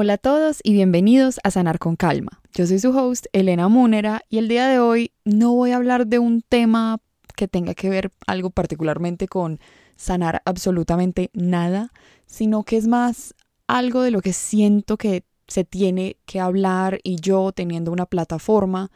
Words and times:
Hola 0.00 0.12
a 0.12 0.18
todos 0.18 0.60
y 0.62 0.74
bienvenidos 0.74 1.40
a 1.42 1.50
Sanar 1.50 1.80
con 1.80 1.96
Calma. 1.96 2.40
Yo 2.54 2.68
soy 2.68 2.78
su 2.78 2.96
host, 2.96 3.26
Elena 3.32 3.66
Múnera, 3.66 4.22
y 4.28 4.38
el 4.38 4.46
día 4.46 4.68
de 4.68 4.78
hoy 4.78 5.10
no 5.24 5.54
voy 5.54 5.72
a 5.72 5.76
hablar 5.76 6.06
de 6.06 6.20
un 6.20 6.40
tema 6.40 7.00
que 7.34 7.48
tenga 7.48 7.74
que 7.74 7.90
ver 7.90 8.12
algo 8.28 8.50
particularmente 8.50 9.26
con 9.26 9.58
sanar 9.96 10.40
absolutamente 10.44 11.30
nada, 11.32 11.92
sino 12.26 12.62
que 12.62 12.76
es 12.76 12.86
más 12.86 13.34
algo 13.66 14.02
de 14.02 14.12
lo 14.12 14.20
que 14.20 14.32
siento 14.32 14.98
que 14.98 15.24
se 15.48 15.64
tiene 15.64 16.16
que 16.26 16.38
hablar 16.38 17.00
y 17.02 17.16
yo 17.16 17.50
teniendo 17.50 17.90
una 17.90 18.06
plataforma 18.06 18.92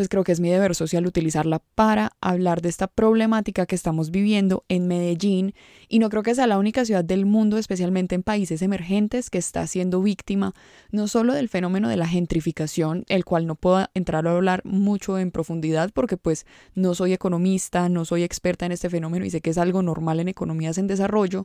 pues 0.00 0.08
creo 0.08 0.24
que 0.24 0.32
es 0.32 0.40
mi 0.40 0.48
deber 0.48 0.74
social 0.74 1.06
utilizarla 1.06 1.58
para 1.74 2.16
hablar 2.22 2.62
de 2.62 2.70
esta 2.70 2.86
problemática 2.86 3.66
que 3.66 3.74
estamos 3.74 4.10
viviendo 4.10 4.64
en 4.70 4.88
Medellín 4.88 5.52
y 5.90 5.98
no 5.98 6.08
creo 6.08 6.22
que 6.22 6.34
sea 6.34 6.46
la 6.46 6.56
única 6.56 6.86
ciudad 6.86 7.04
del 7.04 7.26
mundo, 7.26 7.58
especialmente 7.58 8.14
en 8.14 8.22
países 8.22 8.62
emergentes, 8.62 9.28
que 9.28 9.36
está 9.36 9.66
siendo 9.66 10.00
víctima 10.00 10.54
no 10.90 11.06
solo 11.06 11.34
del 11.34 11.50
fenómeno 11.50 11.90
de 11.90 11.98
la 11.98 12.08
gentrificación, 12.08 13.04
el 13.10 13.26
cual 13.26 13.46
no 13.46 13.56
puedo 13.56 13.88
entrar 13.92 14.26
a 14.26 14.30
hablar 14.30 14.62
mucho 14.64 15.18
en 15.18 15.32
profundidad 15.32 15.90
porque 15.92 16.16
pues 16.16 16.46
no 16.74 16.94
soy 16.94 17.12
economista, 17.12 17.90
no 17.90 18.06
soy 18.06 18.22
experta 18.22 18.64
en 18.64 18.72
este 18.72 18.88
fenómeno 18.88 19.26
y 19.26 19.30
sé 19.30 19.42
que 19.42 19.50
es 19.50 19.58
algo 19.58 19.82
normal 19.82 20.18
en 20.18 20.28
economías 20.28 20.78
en 20.78 20.86
desarrollo, 20.86 21.44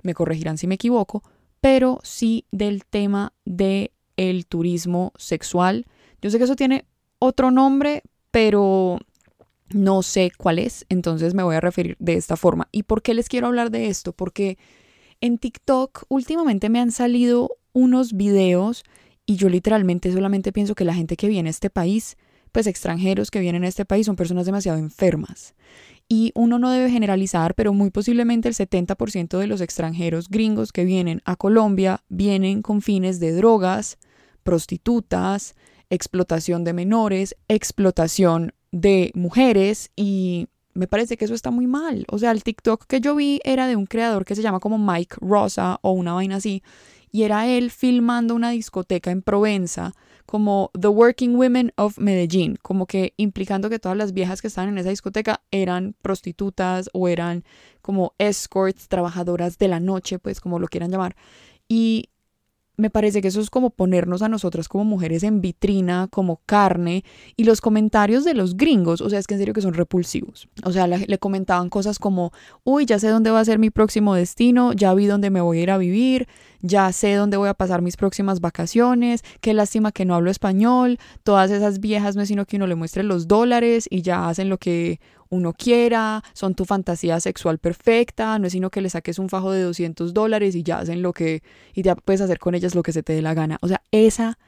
me 0.00 0.14
corregirán 0.14 0.56
si 0.56 0.66
me 0.66 0.76
equivoco, 0.76 1.22
pero 1.60 2.00
sí 2.04 2.46
del 2.52 2.86
tema 2.86 3.34
de 3.44 3.92
el 4.16 4.46
turismo 4.46 5.12
sexual. 5.18 5.84
Yo 6.22 6.30
sé 6.30 6.38
que 6.38 6.44
eso 6.44 6.56
tiene 6.56 6.86
otro 7.22 7.52
nombre, 7.52 8.02
pero 8.32 8.98
no 9.68 10.02
sé 10.02 10.32
cuál 10.36 10.58
es, 10.58 10.84
entonces 10.88 11.34
me 11.34 11.44
voy 11.44 11.54
a 11.54 11.60
referir 11.60 11.96
de 12.00 12.14
esta 12.14 12.36
forma. 12.36 12.68
¿Y 12.72 12.82
por 12.82 13.00
qué 13.00 13.14
les 13.14 13.28
quiero 13.28 13.46
hablar 13.46 13.70
de 13.70 13.86
esto? 13.86 14.12
Porque 14.12 14.58
en 15.20 15.38
TikTok 15.38 16.04
últimamente 16.08 16.68
me 16.68 16.80
han 16.80 16.90
salido 16.90 17.56
unos 17.72 18.14
videos 18.14 18.82
y 19.24 19.36
yo 19.36 19.48
literalmente 19.48 20.12
solamente 20.12 20.52
pienso 20.52 20.74
que 20.74 20.84
la 20.84 20.94
gente 20.94 21.16
que 21.16 21.28
viene 21.28 21.48
a 21.48 21.50
este 21.50 21.70
país, 21.70 22.16
pues 22.50 22.66
extranjeros 22.66 23.30
que 23.30 23.38
vienen 23.38 23.62
a 23.62 23.68
este 23.68 23.84
país 23.84 24.06
son 24.06 24.16
personas 24.16 24.44
demasiado 24.44 24.78
enfermas. 24.78 25.54
Y 26.08 26.32
uno 26.34 26.58
no 26.58 26.72
debe 26.72 26.90
generalizar, 26.90 27.54
pero 27.54 27.72
muy 27.72 27.90
posiblemente 27.90 28.48
el 28.48 28.54
70% 28.54 29.38
de 29.38 29.46
los 29.46 29.60
extranjeros 29.60 30.28
gringos 30.28 30.72
que 30.72 30.84
vienen 30.84 31.22
a 31.24 31.36
Colombia 31.36 32.02
vienen 32.08 32.62
con 32.62 32.82
fines 32.82 33.20
de 33.20 33.32
drogas, 33.32 33.96
prostitutas, 34.42 35.54
explotación 35.92 36.64
de 36.64 36.72
menores, 36.72 37.36
explotación 37.48 38.54
de 38.70 39.12
mujeres 39.14 39.90
y 39.94 40.48
me 40.72 40.86
parece 40.86 41.18
que 41.18 41.26
eso 41.26 41.34
está 41.34 41.50
muy 41.50 41.66
mal. 41.66 42.06
O 42.08 42.18
sea, 42.18 42.30
el 42.30 42.42
TikTok 42.42 42.86
que 42.86 43.00
yo 43.00 43.14
vi 43.14 43.40
era 43.44 43.66
de 43.66 43.76
un 43.76 43.84
creador 43.84 44.24
que 44.24 44.34
se 44.34 44.40
llama 44.40 44.58
como 44.58 44.78
Mike 44.78 45.16
Rosa 45.20 45.78
o 45.82 45.92
una 45.92 46.14
vaina 46.14 46.36
así 46.36 46.62
y 47.10 47.24
era 47.24 47.46
él 47.46 47.70
filmando 47.70 48.34
una 48.34 48.50
discoteca 48.50 49.10
en 49.10 49.20
Provenza 49.20 49.92
como 50.24 50.70
The 50.80 50.88
Working 50.88 51.36
Women 51.36 51.72
of 51.76 51.98
Medellín, 51.98 52.56
como 52.62 52.86
que 52.86 53.12
implicando 53.18 53.68
que 53.68 53.78
todas 53.78 53.98
las 53.98 54.14
viejas 54.14 54.40
que 54.40 54.48
estaban 54.48 54.70
en 54.70 54.78
esa 54.78 54.88
discoteca 54.88 55.42
eran 55.50 55.94
prostitutas 56.00 56.88
o 56.94 57.06
eran 57.08 57.44
como 57.82 58.14
escorts, 58.16 58.88
trabajadoras 58.88 59.58
de 59.58 59.68
la 59.68 59.78
noche, 59.78 60.18
pues 60.18 60.40
como 60.40 60.58
lo 60.58 60.68
quieran 60.68 60.90
llamar. 60.90 61.16
Y 61.68 62.08
me 62.76 62.90
parece 62.90 63.20
que 63.20 63.28
eso 63.28 63.40
es 63.40 63.50
como 63.50 63.70
ponernos 63.70 64.22
a 64.22 64.28
nosotras 64.28 64.68
como 64.68 64.84
mujeres 64.84 65.22
en 65.22 65.40
vitrina, 65.40 66.08
como 66.10 66.40
carne, 66.46 67.04
y 67.36 67.44
los 67.44 67.60
comentarios 67.60 68.24
de 68.24 68.34
los 68.34 68.56
gringos, 68.56 69.00
o 69.00 69.10
sea, 69.10 69.18
es 69.18 69.26
que 69.26 69.34
en 69.34 69.40
serio 69.40 69.54
que 69.54 69.60
son 69.60 69.74
repulsivos. 69.74 70.48
O 70.64 70.72
sea, 70.72 70.86
le, 70.86 71.18
comentaban 71.18 71.68
cosas 71.68 71.98
como, 71.98 72.32
uy, 72.64 72.86
ya 72.86 72.98
sé 72.98 73.08
dónde 73.08 73.30
va 73.30 73.40
a 73.40 73.44
ser 73.44 73.58
mi 73.58 73.70
próximo 73.70 74.14
destino, 74.14 74.72
ya 74.72 74.94
vi 74.94 75.06
dónde 75.06 75.30
me 75.30 75.40
voy 75.40 75.58
a 75.58 75.62
ir 75.62 75.70
a 75.70 75.78
vivir, 75.78 76.28
ya 76.62 76.90
sé 76.92 77.14
dónde 77.14 77.36
voy 77.36 77.48
a 77.48 77.54
pasar 77.54 77.82
mis 77.82 77.96
próximas 77.96 78.40
vacaciones, 78.40 79.22
qué 79.40 79.52
lástima 79.52 79.92
que 79.92 80.04
no 80.04 80.14
hablo 80.14 80.30
español, 80.30 80.98
todas 81.24 81.50
esas 81.50 81.80
viejas 81.80 82.16
no 82.16 82.22
es 82.22 82.28
sino 82.28 82.46
que 82.46 82.56
uno 82.56 82.66
le 82.66 82.76
muestre 82.76 83.02
los 83.02 83.28
dólares 83.28 83.86
y 83.90 84.02
ya 84.02 84.28
hacen 84.28 84.48
lo 84.48 84.58
que 84.58 85.00
uno 85.28 85.52
quiera, 85.54 86.22
son 86.34 86.54
tu 86.54 86.64
fantasía 86.64 87.18
sexual 87.18 87.58
perfecta, 87.58 88.38
no 88.38 88.46
es 88.46 88.52
sino 88.52 88.70
que 88.70 88.80
le 88.80 88.90
saques 88.90 89.18
un 89.18 89.28
fajo 89.28 89.50
de 89.50 89.62
200 89.62 90.14
dólares 90.14 90.54
y 90.54 90.62
ya 90.62 90.78
hacen 90.78 91.02
lo 91.02 91.12
que, 91.12 91.42
y 91.74 91.82
ya 91.82 91.96
puedes 91.96 92.20
hacer 92.20 92.38
con 92.38 92.54
ellas 92.54 92.74
lo 92.74 92.82
que 92.82 92.92
se 92.92 93.02
te 93.02 93.12
dé 93.14 93.22
la 93.22 93.34
gana. 93.34 93.58
O 93.62 93.68
sea, 93.68 93.82
esa 93.90 94.38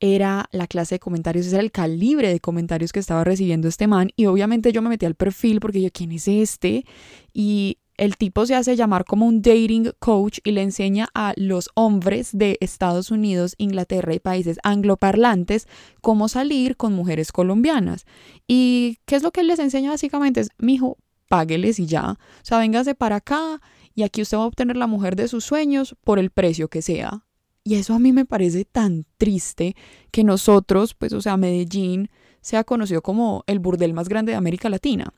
era 0.00 0.48
la 0.50 0.66
clase 0.66 0.96
de 0.96 0.98
comentarios, 0.98 1.46
ese 1.46 1.56
era 1.56 1.62
el 1.62 1.70
calibre 1.70 2.28
de 2.28 2.40
comentarios 2.40 2.92
que 2.92 2.98
estaba 2.98 3.24
recibiendo 3.24 3.68
este 3.68 3.86
man 3.86 4.10
y 4.16 4.26
obviamente 4.26 4.72
yo 4.72 4.82
me 4.82 4.88
metí 4.88 5.06
al 5.06 5.14
perfil 5.14 5.60
porque 5.60 5.80
yo, 5.80 5.88
¿quién 5.92 6.12
es 6.12 6.26
este? 6.26 6.84
Y 7.32 7.78
el 7.96 8.16
tipo 8.16 8.44
se 8.46 8.54
hace 8.54 8.76
llamar 8.76 9.04
como 9.04 9.26
un 9.26 9.40
dating 9.40 9.92
coach 9.98 10.38
y 10.42 10.52
le 10.52 10.62
enseña 10.62 11.08
a 11.14 11.32
los 11.36 11.70
hombres 11.74 12.30
de 12.32 12.58
Estados 12.60 13.10
Unidos, 13.10 13.54
Inglaterra 13.58 14.14
y 14.14 14.18
países 14.18 14.58
angloparlantes 14.62 15.68
cómo 16.00 16.28
salir 16.28 16.76
con 16.76 16.92
mujeres 16.92 17.30
colombianas. 17.30 18.04
¿Y 18.48 18.98
qué 19.06 19.16
es 19.16 19.22
lo 19.22 19.30
que 19.30 19.42
él 19.42 19.46
les 19.46 19.60
enseña 19.60 19.90
básicamente? 19.90 20.40
Es, 20.40 20.48
mijo, 20.58 20.98
págueles 21.28 21.78
y 21.78 21.86
ya. 21.86 22.12
O 22.12 22.44
sea, 22.44 22.58
véngase 22.58 22.94
para 22.94 23.16
acá 23.16 23.60
y 23.94 24.02
aquí 24.02 24.22
usted 24.22 24.38
va 24.38 24.42
a 24.42 24.46
obtener 24.46 24.76
la 24.76 24.86
mujer 24.86 25.14
de 25.14 25.28
sus 25.28 25.44
sueños 25.44 25.96
por 26.02 26.18
el 26.18 26.30
precio 26.30 26.68
que 26.68 26.82
sea. 26.82 27.24
Y 27.62 27.76
eso 27.76 27.94
a 27.94 27.98
mí 27.98 28.12
me 28.12 28.26
parece 28.26 28.64
tan 28.64 29.06
triste 29.16 29.74
que 30.10 30.24
nosotros, 30.24 30.94
pues, 30.94 31.12
o 31.12 31.22
sea, 31.22 31.36
Medellín 31.36 32.10
sea 32.42 32.64
conocido 32.64 33.00
como 33.02 33.42
el 33.46 33.58
burdel 33.58 33.94
más 33.94 34.08
grande 34.08 34.32
de 34.32 34.36
América 34.36 34.68
Latina. 34.68 35.14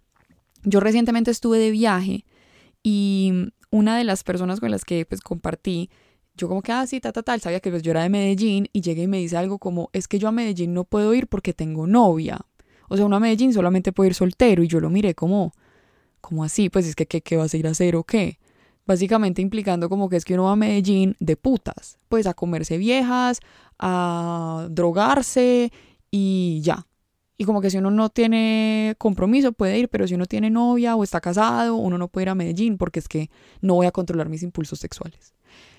Yo 0.62 0.78
recientemente 0.80 1.30
estuve 1.32 1.58
de 1.58 1.70
viaje 1.70 2.24
y 2.88 3.32
una 3.72 3.98
de 3.98 4.04
las 4.04 4.22
personas 4.22 4.60
con 4.60 4.70
las 4.70 4.84
que 4.84 5.04
pues 5.06 5.20
compartí, 5.20 5.90
yo 6.36 6.46
como 6.46 6.62
que, 6.62 6.70
ah, 6.70 6.86
sí, 6.86 7.00
tal, 7.00 7.12
tal, 7.12 7.24
tal, 7.24 7.40
sabía 7.40 7.58
que 7.58 7.68
pues 7.68 7.82
yo 7.82 7.90
era 7.90 8.04
de 8.04 8.08
Medellín 8.08 8.68
y 8.72 8.80
llegué 8.80 9.02
y 9.02 9.06
me 9.08 9.18
dice 9.18 9.36
algo 9.36 9.58
como, 9.58 9.90
es 9.92 10.06
que 10.06 10.20
yo 10.20 10.28
a 10.28 10.32
Medellín 10.32 10.72
no 10.72 10.84
puedo 10.84 11.12
ir 11.12 11.26
porque 11.26 11.52
tengo 11.52 11.88
novia. 11.88 12.38
O 12.88 12.96
sea, 12.96 13.04
uno 13.04 13.16
a 13.16 13.18
Medellín 13.18 13.52
solamente 13.52 13.90
puede 13.90 14.10
ir 14.10 14.14
soltero 14.14 14.62
y 14.62 14.68
yo 14.68 14.78
lo 14.78 14.88
miré 14.88 15.16
como, 15.16 15.52
como 16.20 16.44
así, 16.44 16.70
pues 16.70 16.86
es 16.86 16.94
que, 16.94 17.06
¿qué, 17.06 17.22
qué 17.22 17.36
vas 17.36 17.54
a 17.54 17.56
ir 17.56 17.66
a 17.66 17.70
hacer 17.70 17.96
o 17.96 18.04
qué? 18.04 18.38
Básicamente 18.86 19.42
implicando 19.42 19.88
como 19.88 20.08
que 20.08 20.14
es 20.14 20.24
que 20.24 20.34
uno 20.34 20.44
va 20.44 20.52
a 20.52 20.56
Medellín 20.56 21.16
de 21.18 21.36
putas, 21.36 21.98
pues 22.08 22.28
a 22.28 22.34
comerse 22.34 22.78
viejas, 22.78 23.40
a 23.80 24.68
drogarse 24.70 25.72
y 26.12 26.60
ya. 26.62 26.86
Y 27.38 27.44
como 27.44 27.60
que 27.60 27.70
si 27.70 27.78
uno 27.78 27.90
no 27.90 28.08
tiene 28.08 28.94
compromiso 28.98 29.52
puede 29.52 29.78
ir, 29.78 29.88
pero 29.88 30.08
si 30.08 30.14
uno 30.14 30.26
tiene 30.26 30.50
novia 30.50 30.96
o 30.96 31.04
está 31.04 31.20
casado, 31.20 31.76
uno 31.76 31.98
no 31.98 32.08
puede 32.08 32.24
ir 32.24 32.28
a 32.30 32.34
Medellín 32.34 32.78
porque 32.78 32.98
es 32.98 33.08
que 33.08 33.30
no 33.60 33.74
voy 33.74 33.86
a 33.86 33.92
controlar 33.92 34.28
mis 34.28 34.42
impulsos 34.42 34.80
sexuales. 34.80 35.35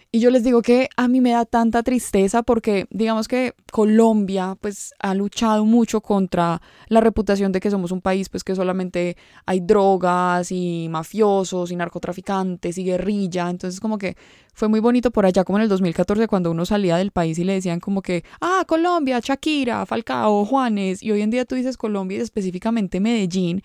Y 0.10 0.20
yo 0.22 0.30
les 0.30 0.44
digo 0.46 0.62
que 0.62 0.88
a 0.96 1.10
mí 1.10 1.20
me 1.20 1.32
da 1.32 1.44
tanta 1.44 1.84
tristeza 1.84 2.42
porque 2.42 2.88
digamos 2.92 3.28
que 3.28 3.54
Colombia 3.74 4.58
pues 4.62 4.94
ha 5.00 5.14
luchado 5.14 5.66
mucho 5.66 6.00
contra 6.00 6.62
la 6.88 7.02
reputación 7.02 7.52
de 7.52 7.60
que 7.60 7.70
somos 7.70 7.92
un 7.92 8.00
país 8.00 8.30
pues 8.30 8.46
que 8.46 8.56
solamente 8.56 9.18
hay 9.46 9.60
drogas 9.60 10.50
y 10.54 10.88
mafiosos 10.90 11.72
y 11.72 11.76
narcotraficantes 11.76 12.78
y 12.78 12.86
guerrilla. 12.86 13.50
Entonces 13.50 13.82
como 13.82 13.98
que 13.98 14.16
fue 14.54 14.70
muy 14.70 14.80
bonito 14.80 15.12
por 15.12 15.26
allá 15.26 15.44
como 15.44 15.58
en 15.58 15.64
el 15.64 15.70
2014 15.70 16.28
cuando 16.28 16.52
uno 16.52 16.66
salía 16.66 16.96
del 16.96 17.12
país 17.12 17.38
y 17.38 17.44
le 17.44 17.54
decían 17.54 17.82
como 17.82 18.02
que, 18.02 18.24
ah, 18.40 18.64
Colombia, 18.66 19.20
Shakira, 19.22 19.86
Falcao, 19.86 20.46
Juanes. 20.46 21.04
Y 21.04 21.12
hoy 21.12 21.22
en 21.22 21.32
día 21.32 21.44
tú 21.44 21.56
dices 21.56 21.76
Colombia 21.76 22.18
y 22.18 22.22
específicamente 22.22 23.02
Medellín. 23.02 23.62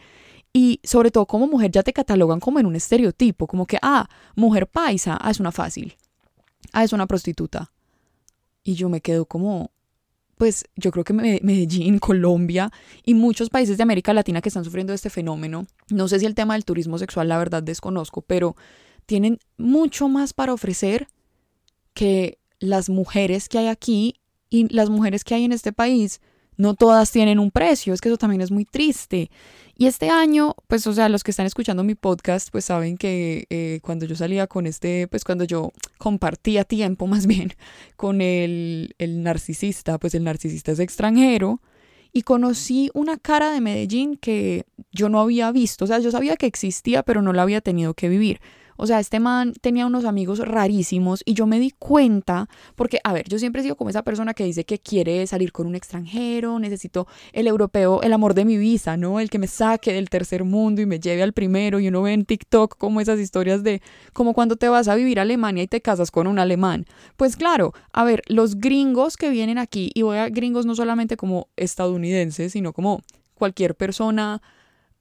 Y 0.53 0.81
sobre 0.83 1.13
todo 1.13 1.25
como 1.27 1.47
mujer 1.47 1.71
ya 1.71 1.85
te 1.85 1.93
catalogan 1.93 2.41
como 2.41 2.59
en 2.59 2.67
un 2.67 2.75
estereotipo, 2.77 3.47
como 3.47 3.65
que, 3.65 3.79
ah, 3.81 4.09
mujer 4.35 4.67
paisa, 4.67 5.17
ah, 5.21 5.31
es 5.31 5.39
una 5.41 5.53
fácil 5.53 5.97
ah, 6.73 6.85
es 6.85 6.93
una 6.93 7.07
prostituta. 7.07 7.73
Y 8.63 8.75
yo 8.75 8.89
me 8.89 9.01
quedo 9.01 9.27
como, 9.27 9.71
pues 10.37 10.65
yo 10.77 10.91
creo 10.91 11.05
que 11.05 11.13
Medellín, 11.13 11.99
Colombia 11.99 12.71
y 13.05 13.15
muchos 13.15 13.51
países 13.51 13.77
de 13.77 13.83
América 13.83 14.13
Latina 14.13 14.41
que 14.41 14.49
están 14.49 14.65
sufriendo 14.65 14.93
este 14.93 15.11
fenómeno, 15.11 15.67
no 15.89 16.09
sé 16.09 16.21
si 16.21 16.27
el 16.27 16.35
tema 16.35 16.55
del 16.55 16.65
turismo 16.65 16.99
sexual, 16.99 17.29
la 17.29 17.39
verdad 17.39 17.63
desconozco, 17.63 18.23
pero 18.23 18.57
tienen 19.07 19.39
mucho 19.57 20.09
más 20.09 20.33
para 20.33 20.53
ofrecer 20.53 21.09
que 21.95 22.39
las 22.61 22.89
mujeres 22.89 23.49
que 23.49 23.59
hay 23.59 23.67
aquí 23.67 24.21
y 24.49 24.73
las 24.75 24.91
mujeres 24.91 25.25
que 25.25 25.35
hay 25.35 25.45
en 25.45 25.53
este 25.53 25.73
país 25.73 26.21
no 26.57 26.75
todas 26.75 27.11
tienen 27.11 27.39
un 27.39 27.51
precio, 27.51 27.95
es 27.95 28.01
que 28.01 28.09
eso 28.09 28.19
también 28.19 28.41
es 28.41 28.51
muy 28.51 28.65
triste. 28.65 29.31
Y 29.77 29.87
este 29.87 30.11
año, 30.11 30.55
pues, 30.69 30.87
o 30.87 30.93
sea, 30.93 31.09
los 31.09 31.25
que 31.25 31.31
están 31.31 31.47
escuchando 31.47 31.83
mi 31.83 31.95
podcast, 31.95 32.51
pues 32.51 32.67
saben 32.67 32.97
que 32.97 33.47
eh, 33.51 33.81
cuando 33.83 34.07
yo 34.07 34.15
salía 34.15 34.47
con 34.47 34.67
este, 34.67 35.09
pues 35.09 35.25
cuando 35.25 35.45
yo 35.45 35.73
compartía 35.99 36.65
tiempo 36.65 37.07
más 37.09 37.27
bien 37.27 37.53
con 37.97 38.21
el, 38.21 38.95
el 38.99 39.23
narcisista, 39.23 39.99
pues 39.99 40.15
el 40.15 40.25
narcisista 40.25 40.73
es 40.73 40.79
extranjero, 40.79 41.61
y 42.13 42.23
conocí 42.23 42.91
una 42.93 43.17
cara 43.17 43.51
de 43.51 43.61
Medellín 43.61 44.17
que 44.17 44.67
yo 44.91 45.09
no 45.09 45.19
había 45.21 45.51
visto, 45.51 45.87
o 45.87 45.89
sea, 45.89 45.99
yo 45.99 46.11
sabía 46.11 46.37
que 46.37 46.47
existía, 46.47 47.03
pero 47.03 47.23
no 47.23 47.33
la 47.33 47.43
había 47.43 47.63
tenido 47.63 47.95
que 47.95 48.11
vivir. 48.11 48.41
O 48.77 48.87
sea, 48.87 49.01
este 49.01 49.21
man 49.21 49.53
tenía 49.61 49.87
unos 49.87 50.05
amigos 50.05 50.39
rarísimos 50.39 51.23
y 51.25 51.35
yo 51.35 51.47
me 51.47 51.59
di 51.59 51.71
cuenta, 51.71 52.49
porque, 52.75 52.99
a 53.05 53.13
ver, 53.13 53.29
yo 53.29 53.39
siempre 53.39 53.61
he 53.61 53.65
sido 53.65 53.77
como 53.77 53.91
esa 53.91 54.03
persona 54.03 54.35
que 54.35 54.45
dice 54.45 54.65
que 54.65 54.79
quiere 54.79 55.27
salir 55.27 55.53
con 55.53 55.67
un 55.67 55.75
extranjero, 55.75 56.59
necesito 56.59 57.07
el 57.33 57.47
europeo, 57.47 58.03
el 58.03 58.13
amor 58.13 58.35
de 58.35 58.45
mi 58.45 58.57
vida, 58.57 58.97
¿no? 58.97 59.21
El 59.21 59.31
que 59.31 59.39
me 59.39 59.47
saque 59.47 59.93
del 59.93 60.09
tercer 60.09 60.45
mundo 60.45 60.81
y 60.83 60.87
me 60.87 61.01
lleve 61.01 61.23
al 61.23 61.33
primero. 61.33 61.81
Y 61.81 61.89
uno 61.89 62.03
ve 62.03 62.13
en 62.13 62.25
TikTok 62.25 62.77
como 62.77 63.01
esas 63.01 63.19
historias 63.19 63.63
de 63.63 63.83
como 64.13 64.35
cuando 64.35 64.57
te 64.57 64.69
vas 64.69 64.89
a 64.89 64.95
vivir 64.95 65.19
a 65.19 65.23
Alemania 65.23 65.63
y 65.63 65.69
te 65.69 65.81
casas 65.81 66.11
con 66.11 66.27
un 66.27 66.39
alemán. 66.39 66.87
Pues 67.17 67.37
claro, 67.37 67.73
a 67.93 68.05
ver, 68.05 68.23
los 68.27 68.57
gringos 68.57 69.17
que 69.17 69.31
vienen 69.31 69.59
aquí, 69.59 69.91
y 69.95 70.03
voy 70.03 70.19
a 70.19 70.29
gringos 70.29 70.67
no 70.67 70.75
solamente 70.75 71.17
como 71.17 71.49
estadounidenses, 71.57 72.53
sino 72.53 72.73
como 72.73 73.03
cualquier 73.35 73.75
persona 73.75 74.41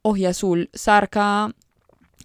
ojiazul, 0.02 0.70
zarca, 0.76 1.54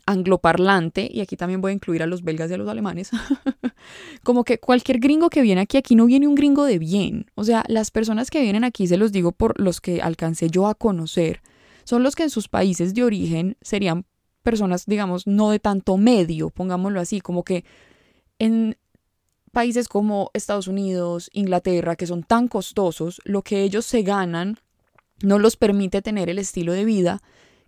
angloparlante, 0.07 1.09
y 1.13 1.21
aquí 1.21 1.37
también 1.37 1.61
voy 1.61 1.71
a 1.71 1.75
incluir 1.75 2.03
a 2.03 2.07
los 2.07 2.23
belgas 2.23 2.51
y 2.51 2.55
a 2.55 2.57
los 2.57 2.69
alemanes, 2.69 3.11
como 4.23 4.45
que 4.45 4.59
cualquier 4.59 4.99
gringo 4.99 5.29
que 5.29 5.43
viene 5.43 5.61
aquí, 5.61 5.77
aquí 5.77 5.95
no 5.97 6.07
viene 6.07 6.29
un 6.29 6.37
gringo 6.37 6.65
de 6.65 6.79
bien. 6.79 7.27
O 7.35 7.45
sea, 7.45 7.65
las 7.69 7.91
personas 7.91 8.31
que 8.31 8.41
vienen 8.41 8.65
aquí, 8.65 8.87
se 8.87 8.97
los 8.97 9.13
digo 9.13 9.33
por 9.33 9.61
los 9.61 9.81
que 9.81 10.01
alcancé 10.01 10.49
yo 10.49 10.69
a 10.69 10.75
conocer, 10.75 11.43
son 11.85 12.03
los 12.03 12.15
que 12.15 12.23
en 12.23 12.31
sus 12.31 12.49
países 12.49 12.95
de 12.95 13.05
origen 13.05 13.57
serían 13.61 14.07
personas, 14.43 14.87
digamos, 14.87 15.27
no 15.27 15.51
de 15.51 15.59
tanto 15.59 15.97
medio, 15.97 16.51
pongámoslo 16.51 17.01
así, 17.01 17.21
como 17.21 17.43
que 17.43 17.65
en 18.39 18.77
países 19.53 19.89
como 19.89 20.31
Estados 20.35 20.69
Unidos, 20.69 21.31
Inglaterra, 21.33 21.97
que 21.97 22.07
son 22.07 22.23
tan 22.23 22.47
costosos, 22.47 23.21
lo 23.25 23.43
que 23.43 23.63
ellos 23.63 23.87
se 23.87 24.03
ganan 24.03 24.59
no 25.23 25.39
los 25.39 25.57
permite 25.57 26.03
tener 26.03 26.29
el 26.29 26.39
estilo 26.39 26.73
de 26.73 26.85
vida 26.85 27.23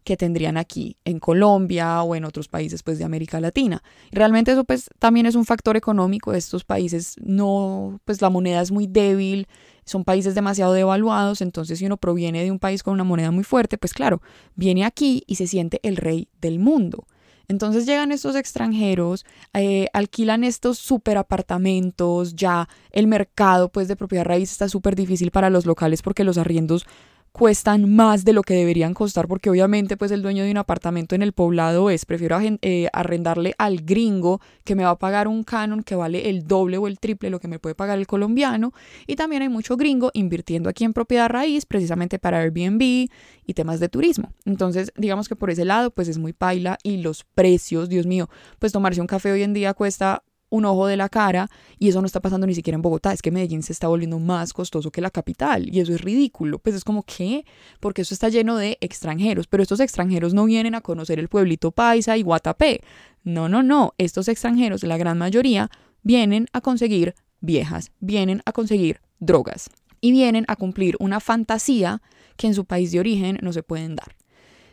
que 0.05 0.17
tendrían 0.17 0.57
aquí 0.57 0.97
en 1.05 1.19
Colombia 1.19 2.03
o 2.03 2.15
en 2.15 2.25
otros 2.25 2.49
países 2.49 2.83
pues 2.83 2.99
de 2.99 3.05
América 3.05 3.41
Latina. 3.41 3.83
realmente 4.11 4.53
eso 4.53 4.65
pues 4.65 4.89
también 4.99 5.27
es 5.27 5.35
un 5.35 5.45
factor 5.45 5.77
económico 5.77 6.33
estos 6.33 6.65
países, 6.65 7.17
no 7.21 8.01
pues 8.05 8.23
la 8.23 8.31
moneda 8.31 8.63
es 8.63 8.71
muy 8.71 8.87
débil, 8.87 9.47
son 9.85 10.05
países 10.05 10.35
demasiado 10.35 10.73
devaluados, 10.73 11.41
entonces 11.41 11.79
si 11.79 11.87
uno 11.87 11.97
proviene 11.97 12.43
de 12.45 12.51
un 12.51 12.59
país 12.59 12.83
con 12.83 12.95
una 12.95 13.05
moneda 13.05 13.31
muy 13.31 13.45
fuerte, 13.45 13.79
pues 13.79 13.95
claro, 13.95 14.23
viene 14.55 14.85
aquí 14.85 15.25
y 15.27 15.37
se 15.37 15.47
siente 15.47 15.81
el 15.83 15.97
rey 15.97 16.29
del 16.41 16.59
mundo. 16.59 17.07
Entonces 17.49 17.87
llegan 17.87 18.13
estos 18.13 18.37
extranjeros, 18.37 19.25
eh, 19.55 19.89
alquilan 19.95 20.45
estos 20.45 20.79
super 20.79 21.17
apartamentos, 21.17 22.37
ya 22.37 22.69
el 22.93 23.07
mercado 23.07 23.71
pues 23.71 23.89
de 23.89 23.97
propiedad 23.97 24.27
raíz 24.27 24.53
está 24.53 24.69
súper 24.69 24.95
difícil 24.95 25.31
para 25.31 25.49
los 25.49 25.65
locales 25.65 26.03
porque 26.03 26.25
los 26.25 26.37
arriendos 26.37 26.85
cuestan 27.33 27.95
más 27.95 28.25
de 28.25 28.33
lo 28.33 28.43
que 28.43 28.55
deberían 28.55 28.95
costar 28.95 29.29
porque 29.29 29.51
obviamente 29.51 29.97
pues 29.97 30.11
el 30.11 30.23
dueño 30.23 30.45
de 30.45 30.51
un 30.51 30.57
apartamento 30.57 31.15
en 31.15 31.23
el 31.23 31.33
poblado 31.33 31.91
es 31.91 32.05
prefiero 32.05 32.39
eh, 32.41 32.89
arrendarle 32.93 33.55
al 33.59 33.79
gringo 33.83 34.41
que 34.65 34.75
me 34.75 34.85
va 34.85 34.91
a 34.91 34.99
pagar 34.99 35.29
un 35.29 35.45
canon 35.45 35.83
que 35.83 35.95
vale 35.95 36.31
el 36.31 36.47
doble 36.47 36.79
o 36.79 36.87
el 36.87 36.99
triple 36.99 37.31
lo 37.31 37.41
que 37.41 37.49
me 37.49 37.59
puede 37.59 37.75
pagar 37.75 37.99
el 37.99 38.07
colombiano 38.07 38.73
y 39.07 39.17
también 39.17 39.43
hay 39.43 39.49
mucho 39.49 39.77
gringo 39.77 40.11
invirtiendo 40.15 40.69
aquí 40.69 40.85
en 40.85 40.93
propiedad 40.93 41.29
raíz 41.29 41.67
precisamente 41.67 42.19
para 42.19 42.39
Airbnb 42.39 42.81
y 42.81 43.55
temas 43.55 43.81
de 43.81 43.89
turismo. 43.89 44.33
Entonces 44.45 44.93
digamos 44.97 45.29
que 45.29 45.37
por 45.37 45.51
ese 45.51 45.65
lado 45.65 45.91
pues 45.91 46.09
es 46.09 46.19
muy 46.19 46.33
paila 46.33 46.79
y 46.83 46.99
los 46.99 47.25
precios 47.25 47.89
Dios 47.89 48.07
mío 48.07 48.29
pues 48.59 48.73
tomarse 48.73 49.01
un 49.01 49.07
café 49.07 49.33
hoy 49.33 49.43
en 49.43 49.55
día 49.55 49.75
cuesta 49.75 50.23
un 50.51 50.65
ojo 50.65 50.87
de 50.87 50.97
la 50.97 51.09
cara 51.09 51.51
y 51.79 51.89
eso 51.89 52.01
no 52.01 52.07
está 52.07 52.21
pasando 52.21 52.47
ni 52.47 52.55
siquiera 52.55 52.77
en 52.77 52.83
Bogotá, 52.83 53.13
es 53.13 53.23
que 53.23 53.31
Medellín 53.31 53.63
se 53.63 53.73
está 53.73 53.89
volviendo 53.89 54.19
más 54.19 54.53
costoso 54.53 54.91
que 54.91 55.01
la 55.01 55.11
capital 55.11 55.69
y 55.75 55.81
eso 55.81 55.93
es 55.93 56.01
ridículo, 56.01 56.59
pues 56.59 56.75
es 56.75 56.85
como 56.85 57.03
que, 57.03 57.45
porque 57.81 58.03
eso 58.03 58.15
está 58.15 58.29
lleno 58.29 58.57
de 58.57 58.79
extranjeros, 58.81 59.47
pero 59.47 59.63
estos 59.63 59.81
extranjeros 59.81 60.35
no 60.35 60.45
vienen 60.45 60.75
a 60.75 60.81
conocer 60.81 61.19
el 61.19 61.29
pueblito 61.29 61.71
Paisa 61.71 62.17
y 62.17 62.23
Guatapé, 62.23 62.81
no, 63.25 63.49
no, 63.49 63.63
no, 63.63 63.95
estos 63.99 64.29
extranjeros, 64.29 64.83
la 64.85 64.97
gran 64.97 65.19
mayoría, 65.19 65.71
vienen 66.03 66.47
a 66.53 66.61
conseguir 66.61 67.15
viejas, 67.41 67.93
vienen 68.01 68.43
a 68.45 68.53
conseguir 68.53 69.01
drogas 69.19 69.71
y 70.01 70.13
vienen 70.13 70.45
a 70.49 70.57
cumplir 70.57 70.97
una 71.01 71.21
fantasía 71.21 72.01
que 72.37 72.47
en 72.47 72.55
su 72.55 72.65
país 72.65 72.93
de 72.93 73.01
origen 73.01 73.39
no 73.43 73.53
se 73.53 73.63
pueden 73.63 73.97
dar. 73.97 74.17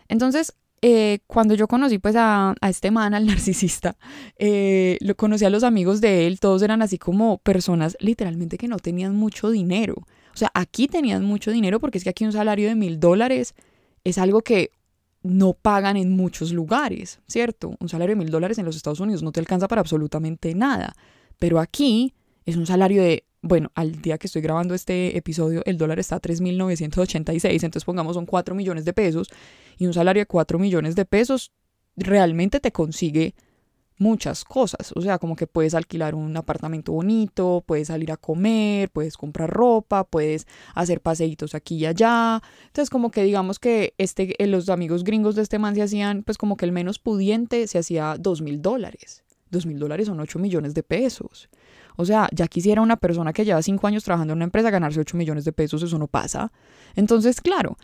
Entonces, 0.08 0.54
eh, 0.88 1.22
cuando 1.26 1.56
yo 1.56 1.68
conocí 1.68 1.98
pues 1.98 2.14
a, 2.16 2.54
este 2.62 2.92
man, 2.92 3.16
al 3.16 3.26
narcisista, 3.26 3.98
eh, 4.38 5.00
lo 5.02 5.16
conocí 5.16 5.44
a 5.44 5.50
los 5.50 5.64
amigos 5.64 6.00
de 6.00 6.28
él, 6.28 6.40
todos 6.40 6.62
eran 6.62 6.84
así 6.84 7.00
como 7.00 7.40
personas 7.40 7.98
literalmente 8.00 8.60
que 8.60 8.68
no 8.68 8.78
tenían 8.78 9.16
mucho 9.16 9.50
dinero. 9.50 9.96
O 10.32 10.38
sea, 10.38 10.52
aquí 10.54 10.88
tenían 10.88 11.26
mucho 11.26 11.50
dinero 11.50 11.80
porque 11.80 11.98
es 11.98 12.04
que 12.04 12.12
aquí 12.12 12.24
un 12.24 12.34
salario 12.34 12.68
de 12.68 12.76
mil 12.76 13.00
dólares 13.00 13.56
es 14.04 14.20
algo 14.20 14.42
que 14.42 14.70
no 15.24 15.54
pagan 15.54 15.98
en 15.98 16.16
muchos 16.16 16.52
lugares, 16.52 17.20
¿cierto? 17.28 17.76
Un 17.80 17.90
salario 17.90 18.16
de 18.16 18.20
mil 18.20 18.30
dólares 18.30 18.60
en 18.60 18.66
los 18.66 18.76
Estados 18.76 19.00
Unidos 19.00 19.24
no 19.24 19.32
te 19.32 19.40
alcanza 19.40 19.68
para 19.68 19.82
absolutamente 19.82 20.54
nada. 20.54 20.94
Pero 21.40 21.60
aquí 21.60 22.14
es 22.46 22.58
un 22.58 22.68
salario 22.68 23.02
de 23.02 23.24
bueno, 23.48 23.72
al 23.76 24.02
día 24.02 24.18
que 24.18 24.26
estoy 24.26 24.42
grabando 24.42 24.74
este 24.74 25.16
episodio, 25.16 25.62
el 25.66 25.78
dólar 25.78 26.00
está 26.00 26.16
a 26.16 26.22
3.986, 26.22 27.46
entonces 27.64 27.86
pongamos 27.86 28.16
son 28.16 28.26
4 28.26 28.56
millones 28.56 28.86
de 28.86 28.94
pesos 28.94 29.30
y 29.78 29.86
un 29.86 29.94
salario 29.94 30.22
de 30.22 30.26
4 30.26 30.58
millones 30.58 30.96
de 30.96 31.06
pesos 31.06 31.52
realmente 31.96 32.60
te 32.60 32.72
consigue 32.72 33.36
muchas 34.00 34.46
cosas, 34.46 34.92
o 34.96 35.02
sea, 35.02 35.20
como 35.20 35.36
que 35.36 35.46
puedes 35.46 35.76
alquilar 35.76 36.16
un 36.16 36.36
apartamento 36.36 36.92
bonito, 36.92 37.64
puedes 37.68 37.90
salir 37.90 38.12
a 38.12 38.18
comer, 38.18 38.90
puedes 38.90 39.16
comprar 39.16 39.52
ropa, 39.52 40.06
puedes 40.06 40.48
hacer 40.74 41.00
paseitos 41.00 41.54
aquí 41.54 41.76
y 41.76 41.86
allá. 41.86 42.42
Entonces, 42.66 42.90
como 42.90 43.12
que 43.12 43.24
digamos 43.24 43.60
que 43.60 43.94
este, 44.00 44.42
eh, 44.44 44.48
los 44.48 44.70
amigos 44.70 45.04
gringos 45.04 45.36
de 45.36 45.44
este 45.44 45.60
man 45.60 45.76
se 45.76 45.84
hacían, 45.84 46.24
pues 46.24 46.40
como 46.40 46.58
que 46.58 46.66
el 46.66 46.72
menos 46.72 46.98
pudiente 46.98 47.68
se 47.68 47.78
hacía 47.78 48.16
dos 48.20 48.42
mil 48.42 48.64
dólares. 48.64 49.24
Dos 49.52 49.68
mil 49.68 49.78
dólares 49.78 50.08
son 50.08 50.20
8 50.20 50.40
millones 50.40 50.74
de 50.74 50.82
pesos. 50.82 51.48
O 51.98 52.06
sea, 52.06 52.30
ya 52.32 52.48
quisiera 52.48 52.82
una 52.82 52.98
persona 52.98 53.34
que 53.34 53.46
lleva 53.46 53.62
cinco 53.62 53.88
años 53.88 54.04
trabajando 54.04 54.34
en 54.34 54.38
una 54.38 54.46
empresa 54.46 54.70
ganarse 54.70 55.00
8 55.00 55.18
millones 55.18 55.46
de 55.46 55.54
pesos, 55.54 55.82
eso 55.84 55.98
no 55.98 56.08
pasa. 56.08 56.52
Entonces, 56.96 57.42
claro, 57.42 57.78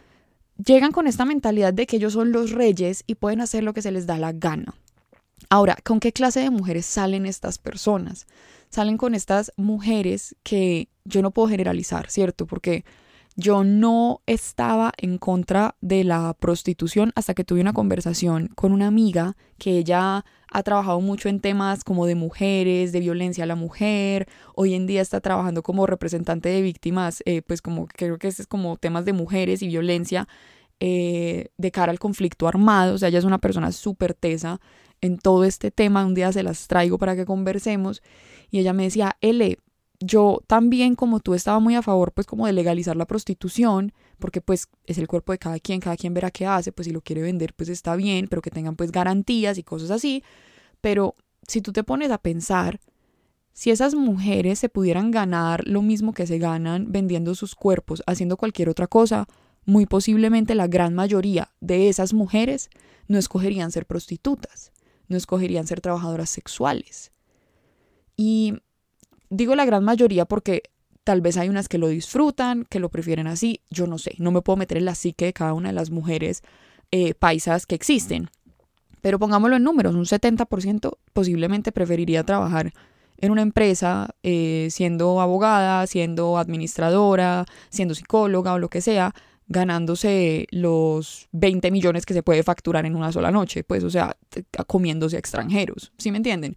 llegan 0.63 0.92
con 0.92 1.08
esta 1.08 1.25
mentalidad 1.25 1.74
de 1.74 1.88
que 1.88 1.98
ellos 1.98 2.13
son 2.13 2.31
los 2.31 2.52
reyes 2.52 3.04
y 3.08 3.16
pueden 3.16 3.42
hacer 3.42 3.63
lo 3.63 3.74
que 3.74 3.81
se 3.81 3.92
les 3.92 4.06
da 4.06 4.18
la 4.18 4.31
gana. 4.31 4.75
Ahora, 5.50 5.78
¿con 5.84 6.00
qué 6.00 6.13
clase 6.13 6.40
de 6.40 6.50
mujeres 6.50 6.86
salen 6.86 7.25
estas 7.25 7.58
personas? 7.58 8.28
Salen 8.69 8.98
con 8.98 9.16
estas 9.16 9.52
mujeres 9.58 10.36
que 10.44 10.88
yo 11.04 11.22
no 11.22 11.31
puedo 11.31 11.50
generalizar, 11.50 12.10
¿cierto? 12.10 12.46
Porque 12.46 12.86
yo 13.36 13.63
no 13.63 14.22
estaba 14.28 14.92
en 14.98 15.18
contra 15.18 15.75
de 15.81 16.04
la 16.04 16.36
prostitución 16.40 17.12
hasta 17.16 17.34
que 17.34 17.44
tuve 17.44 17.62
una 17.62 17.74
conversación 17.74 18.50
con 18.56 18.72
una 18.72 18.88
amiga 18.88 19.36
que 19.58 19.78
ella 19.78 20.25
ha 20.51 20.63
trabajado 20.63 21.00
mucho 21.00 21.30
en 21.30 21.39
temas 21.39 21.83
como 21.83 22.06
de 22.06 22.15
mujeres, 22.15 22.92
de 22.92 23.00
violencia 23.00 23.45
a 23.45 23.48
la 23.48 23.56
mujer. 23.56 24.27
Hoy 24.53 24.74
en 24.74 24.86
día 24.86 25.01
está 25.01 25.21
trabajando 25.21 25.63
como 25.63 25.88
representante 25.88 26.50
de 26.50 26.62
víctimas, 26.62 27.24
eh, 27.25 27.42
pues 27.42 27.62
como 27.62 27.88
creo 27.88 28.18
que 28.19 28.27
es 28.27 28.45
como 28.48 28.75
temas 28.75 29.06
de 29.06 29.13
mujeres 29.13 29.62
y 29.62 29.68
violencia 29.68 30.27
eh, 30.81 31.48
de 31.57 31.71
cara 31.71 31.92
al 31.92 32.00
conflicto 32.00 32.50
armado. 32.50 32.95
O 32.95 32.98
sea, 32.98 33.07
ella 33.07 33.19
es 33.19 33.25
una 33.25 33.39
persona 33.39 33.71
súper 33.71 34.13
tesa 34.13 34.59
en 35.00 35.18
todo 35.18 35.45
este 35.45 35.71
tema. 35.71 36.06
Un 36.06 36.15
día 36.15 36.33
se 36.33 36.44
las 36.44 36.68
traigo 36.68 36.98
para 36.98 37.15
que 37.15 37.25
conversemos. 37.25 38.03
Y 38.50 38.59
ella 38.59 38.74
me 38.74 38.83
decía, 38.83 39.15
L, 39.21 39.57
yo 40.01 40.41
también 40.48 40.96
como 40.96 41.20
tú 41.20 41.36
estaba 41.36 41.60
muy 41.60 41.75
a 41.75 41.81
favor 41.81 42.12
pues 42.12 42.27
como 42.27 42.48
de 42.48 42.53
legalizar 42.53 42.98
la 42.98 43.05
prostitución, 43.05 43.93
porque 44.20 44.41
pues 44.41 44.67
es 44.86 44.98
el 44.98 45.08
cuerpo 45.08 45.31
de 45.31 45.38
cada 45.38 45.60
quien, 45.60 45.79
cada 45.79 45.96
quien 45.96 46.13
verá 46.13 46.31
qué 46.31 46.46
hace, 46.46 46.72
pues 46.72 46.88
si 46.88 46.91
lo 46.91 47.01
quiere 47.01 47.22
vender 47.22 47.53
pues 47.53 47.70
está 47.70 47.96
bien, 47.96 48.27
pero 48.27 48.41
que 48.41 48.50
tengan 48.50 48.75
pues 48.75 48.91
garantías 48.91 49.58
y 49.58 49.63
cosas 49.63 49.91
así, 49.91 50.24
pero 50.81 51.15
si 51.48 51.62
tú 51.62 51.72
te 51.72 51.84
pones 51.84 52.12
a 52.12 52.17
pensar, 52.17 52.79
si 53.53 53.70
esas 53.70 53.93
mujeres 53.93 54.60
se 54.60 54.70
pudieran 54.70 55.12
ganar 55.12 55.67
lo 55.67 55.81
mismo 55.81 56.13
que 56.13 56.25
se 56.25 56.39
ganan 56.39 56.91
vendiendo 56.91 57.36
sus 57.36 57.53
cuerpos, 57.53 58.01
haciendo 58.08 58.38
cualquier 58.38 58.70
otra 58.70 58.88
cosa, 58.88 59.27
muy 59.65 59.86
posiblemente 59.86 60.55
la 60.55 60.67
gran 60.67 60.96
mayoría 60.96 61.51
de 61.60 61.89
esas 61.89 62.13
mujeres 62.13 62.70
no 63.08 63.17
escogerían 63.17 63.72
ser 63.72 63.86
prostitutas, 63.86 64.72
no 65.08 65.17
escogerían 65.17 65.67
ser 65.67 65.81
trabajadoras 65.81 66.29
sexuales. 66.29 67.12
Y 68.15 68.55
digo 69.32 69.56
la 69.56 69.66
gran 69.66 69.84
mayoría 69.84 70.26
porque 70.26 70.62
tal 71.04 71.22
vez 71.22 71.38
hay 71.38 71.50
unas 71.50 71.68
que 71.68 71.80
lo 71.80 71.88
disfrutan, 71.88 72.66
que 72.70 72.80
lo 72.80 72.90
prefieren 72.90 73.26
así, 73.26 73.62
yo 73.72 73.88
no 73.88 73.98
sé, 73.98 74.14
no 74.20 74.32
me 74.32 74.42
puedo 74.42 74.58
meter 74.58 74.78
en 74.78 74.86
la 74.86 74.94
psique 74.94 75.26
de 75.26 75.34
cada 75.34 75.54
una 75.54 75.70
de 75.70 75.74
las 75.74 75.90
mujeres 75.90 76.44
eh, 76.92 77.16
paisas 77.16 77.66
que 77.66 77.74
existen. 77.74 78.30
Pero 79.02 79.18
pongámoslo 79.18 79.56
en 79.56 79.64
números, 79.64 79.96
un 79.96 80.06
70% 80.06 80.98
posiblemente 81.14 81.72
preferiría 81.72 82.24
trabajar 82.24 82.72
en 83.18 83.32
una 83.32 83.42
empresa, 83.42 84.10
eh, 84.22 84.68
siendo 84.70 85.22
abogada, 85.22 85.88
siendo 85.88 86.38
administradora, 86.38 87.46
siendo 87.70 87.96
psicóloga 87.96 88.54
o 88.54 88.60
lo 88.60 88.70
que 88.70 88.82
sea, 88.82 89.16
ganándose 89.48 90.48
los 90.52 91.28
20 91.32 91.72
millones 91.72 92.06
que 92.06 92.14
se 92.14 92.24
puede 92.24 92.44
facturar 92.44 92.86
en 92.86 92.96
una 92.96 93.12
sola 93.12 93.32
noche, 93.32 93.64
pues, 93.64 93.84
o 93.84 93.90
sea, 93.90 94.16
comiéndose 94.68 95.16
a 95.16 95.20
extranjeros, 95.20 95.92
¿sí 95.98 96.12
me 96.12 96.18
entienden? 96.18 96.56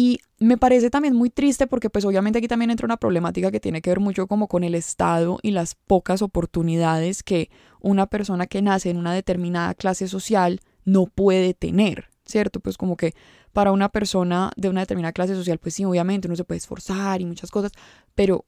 Y 0.00 0.20
me 0.38 0.56
parece 0.56 0.90
también 0.90 1.16
muy 1.16 1.28
triste 1.28 1.66
porque 1.66 1.90
pues 1.90 2.04
obviamente 2.04 2.38
aquí 2.38 2.46
también 2.46 2.70
entra 2.70 2.84
una 2.84 2.98
problemática 2.98 3.50
que 3.50 3.58
tiene 3.58 3.82
que 3.82 3.90
ver 3.90 3.98
mucho 3.98 4.28
como 4.28 4.46
con 4.46 4.62
el 4.62 4.76
Estado 4.76 5.40
y 5.42 5.50
las 5.50 5.74
pocas 5.74 6.22
oportunidades 6.22 7.24
que 7.24 7.50
una 7.80 8.06
persona 8.06 8.46
que 8.46 8.62
nace 8.62 8.90
en 8.90 8.96
una 8.96 9.12
determinada 9.12 9.74
clase 9.74 10.06
social 10.06 10.60
no 10.84 11.06
puede 11.06 11.52
tener, 11.52 12.10
¿cierto? 12.24 12.60
Pues 12.60 12.76
como 12.76 12.96
que 12.96 13.12
para 13.52 13.72
una 13.72 13.88
persona 13.88 14.52
de 14.56 14.68
una 14.68 14.82
determinada 14.82 15.10
clase 15.10 15.34
social, 15.34 15.58
pues 15.58 15.74
sí, 15.74 15.84
obviamente 15.84 16.28
uno 16.28 16.36
se 16.36 16.44
puede 16.44 16.58
esforzar 16.58 17.20
y 17.20 17.24
muchas 17.24 17.50
cosas, 17.50 17.72
pero, 18.14 18.44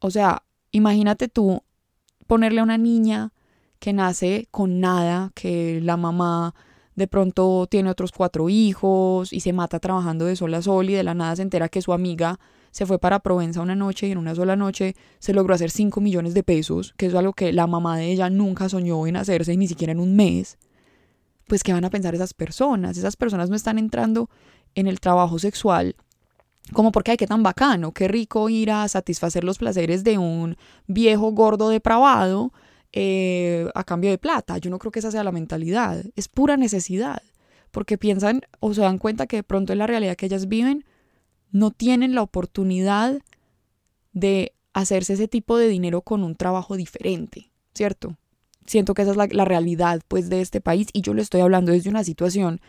o 0.00 0.10
sea, 0.10 0.42
imagínate 0.70 1.28
tú 1.28 1.62
ponerle 2.26 2.60
a 2.60 2.64
una 2.64 2.76
niña 2.76 3.32
que 3.78 3.94
nace 3.94 4.48
con 4.50 4.80
nada, 4.80 5.32
que 5.34 5.80
la 5.80 5.96
mamá 5.96 6.54
de 6.94 7.06
pronto 7.08 7.66
tiene 7.68 7.90
otros 7.90 8.12
cuatro 8.12 8.48
hijos 8.48 9.32
y 9.32 9.40
se 9.40 9.52
mata 9.52 9.80
trabajando 9.80 10.26
de 10.26 10.36
sol 10.36 10.54
a 10.54 10.62
sol 10.62 10.90
y 10.90 10.94
de 10.94 11.02
la 11.02 11.14
nada 11.14 11.36
se 11.36 11.42
entera 11.42 11.68
que 11.68 11.82
su 11.82 11.92
amiga 11.92 12.38
se 12.70 12.86
fue 12.86 12.98
para 12.98 13.20
Provenza 13.20 13.60
una 13.60 13.74
noche 13.74 14.08
y 14.08 14.12
en 14.12 14.18
una 14.18 14.34
sola 14.34 14.56
noche 14.56 14.96
se 15.18 15.32
logró 15.32 15.54
hacer 15.54 15.70
5 15.70 16.00
millones 16.00 16.34
de 16.34 16.42
pesos, 16.42 16.92
que 16.96 17.06
es 17.06 17.14
algo 17.14 17.32
que 17.32 17.52
la 17.52 17.66
mamá 17.68 17.96
de 17.96 18.10
ella 18.10 18.30
nunca 18.30 18.68
soñó 18.68 19.06
en 19.06 19.16
hacerse, 19.16 19.56
ni 19.56 19.68
siquiera 19.68 19.92
en 19.92 20.00
un 20.00 20.16
mes. 20.16 20.58
Pues, 21.46 21.62
¿qué 21.62 21.72
van 21.72 21.84
a 21.84 21.90
pensar 21.90 22.16
esas 22.16 22.34
personas? 22.34 22.98
Esas 22.98 23.14
personas 23.14 23.48
no 23.48 23.54
están 23.54 23.78
entrando 23.78 24.28
en 24.74 24.88
el 24.88 24.98
trabajo 24.98 25.38
sexual 25.38 25.94
como 26.72 26.92
porque 26.92 27.10
hay 27.10 27.16
que 27.16 27.26
tan 27.26 27.42
bacano, 27.42 27.92
qué 27.92 28.08
rico 28.08 28.48
ir 28.48 28.70
a 28.70 28.88
satisfacer 28.88 29.44
los 29.44 29.58
placeres 29.58 30.02
de 30.02 30.18
un 30.18 30.56
viejo 30.86 31.32
gordo 31.32 31.68
depravado 31.68 32.52
eh, 32.96 33.68
a 33.74 33.82
cambio 33.82 34.10
de 34.10 34.18
plata. 34.18 34.56
Yo 34.58 34.70
no 34.70 34.78
creo 34.78 34.92
que 34.92 35.00
esa 35.00 35.10
sea 35.10 35.24
la 35.24 35.32
mentalidad, 35.32 36.04
es 36.14 36.28
pura 36.28 36.56
necesidad, 36.56 37.22
porque 37.72 37.98
piensan 37.98 38.42
o 38.60 38.72
se 38.72 38.82
dan 38.82 38.98
cuenta 38.98 39.26
que 39.26 39.36
de 39.36 39.42
pronto 39.42 39.72
en 39.72 39.80
la 39.80 39.88
realidad 39.88 40.14
que 40.14 40.26
ellas 40.26 40.46
viven 40.46 40.84
no 41.50 41.72
tienen 41.72 42.14
la 42.14 42.22
oportunidad 42.22 43.20
de 44.12 44.52
hacerse 44.72 45.14
ese 45.14 45.26
tipo 45.26 45.56
de 45.58 45.66
dinero 45.66 46.02
con 46.02 46.22
un 46.22 46.36
trabajo 46.36 46.76
diferente, 46.76 47.50
¿cierto? 47.74 48.16
Siento 48.64 48.94
que 48.94 49.02
esa 49.02 49.10
es 49.10 49.16
la, 49.16 49.44
realidad 49.44 50.00
pues 50.06 50.30
de 50.30 50.40
este 50.40 50.60
país 50.60 50.86
y 50.92 51.02
yo 51.02 51.14
le 51.14 51.22
estoy 51.22 51.40
hablando 51.40 51.72
desde 51.72 51.90
una 51.90 52.04
situación 52.04 52.60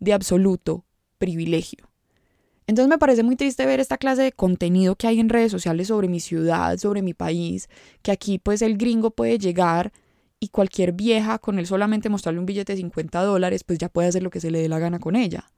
de 0.00 0.14
absoluto 0.14 0.86
privilegio. 1.18 1.90
Entonces 2.66 2.88
me 2.88 2.98
parece 2.98 3.22
muy 3.22 3.36
triste 3.36 3.66
ver 3.66 3.80
esta 3.80 3.98
clase 3.98 4.22
de 4.22 4.32
contenido 4.32 4.96
que 4.96 5.06
hay 5.06 5.20
en 5.20 5.28
redes 5.28 5.52
sociales 5.52 5.88
sobre 5.88 6.08
mi 6.08 6.20
ciudad, 6.20 6.78
sobre 6.78 7.02
mi 7.02 7.12
país, 7.12 7.68
que 8.02 8.10
aquí 8.10 8.38
pues 8.38 8.62
el 8.62 8.78
gringo 8.78 9.10
puede 9.10 9.38
llegar 9.38 9.92
y 10.40 10.48
cualquier 10.48 10.92
vieja 10.92 11.38
con 11.38 11.58
él 11.58 11.66
solamente 11.66 12.08
mostrarle 12.08 12.40
un 12.40 12.46
billete 12.46 12.72
de 12.72 12.78
50 12.78 13.22
dólares 13.22 13.64
pues 13.64 13.78
ya 13.78 13.88
puede 13.88 14.08
hacer 14.08 14.22
lo 14.22 14.30
que 14.30 14.40
se 14.40 14.50
le 14.50 14.60
dé 14.60 14.68
la 14.68 14.78
gana 14.78 14.98
con 14.98 15.14
ella. 15.14 15.50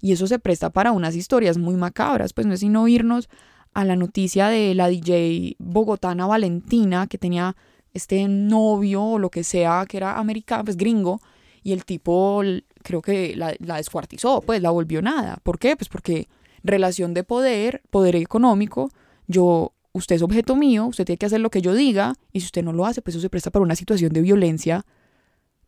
Y 0.00 0.12
eso 0.12 0.26
se 0.26 0.38
presta 0.38 0.70
para 0.70 0.92
unas 0.92 1.14
historias 1.14 1.58
muy 1.58 1.74
macabras, 1.74 2.32
pues 2.32 2.46
no 2.46 2.54
es 2.54 2.60
sino 2.60 2.88
irnos 2.88 3.28
a 3.74 3.84
la 3.84 3.96
noticia 3.96 4.48
de 4.48 4.74
la 4.74 4.88
DJ 4.88 5.56
bogotana 5.58 6.26
Valentina, 6.26 7.06
que 7.06 7.18
tenía 7.18 7.54
este 7.92 8.26
novio 8.28 9.02
o 9.02 9.18
lo 9.18 9.30
que 9.30 9.44
sea, 9.44 9.84
que 9.86 9.98
era 9.98 10.18
americano, 10.18 10.64
pues 10.64 10.76
gringo, 10.76 11.20
y 11.62 11.72
el 11.72 11.84
tipo 11.84 12.42
creo 12.82 13.02
que 13.02 13.34
la, 13.36 13.54
la 13.58 13.76
descuartizó, 13.76 14.40
pues 14.40 14.62
la 14.62 14.70
volvió 14.70 15.02
nada. 15.02 15.38
¿Por 15.42 15.58
qué? 15.58 15.76
Pues 15.76 15.88
porque 15.88 16.28
relación 16.62 17.14
de 17.14 17.24
poder, 17.24 17.82
poder 17.90 18.16
económico, 18.16 18.90
yo, 19.26 19.72
usted 19.92 20.16
es 20.16 20.22
objeto 20.22 20.56
mío, 20.56 20.86
usted 20.86 21.04
tiene 21.04 21.18
que 21.18 21.26
hacer 21.26 21.40
lo 21.40 21.50
que 21.50 21.62
yo 21.62 21.74
diga, 21.74 22.14
y 22.32 22.40
si 22.40 22.46
usted 22.46 22.62
no 22.62 22.72
lo 22.72 22.86
hace, 22.86 23.02
pues 23.02 23.16
eso 23.16 23.22
se 23.22 23.30
presta 23.30 23.50
para 23.50 23.62
una 23.62 23.76
situación 23.76 24.12
de 24.12 24.22
violencia 24.22 24.84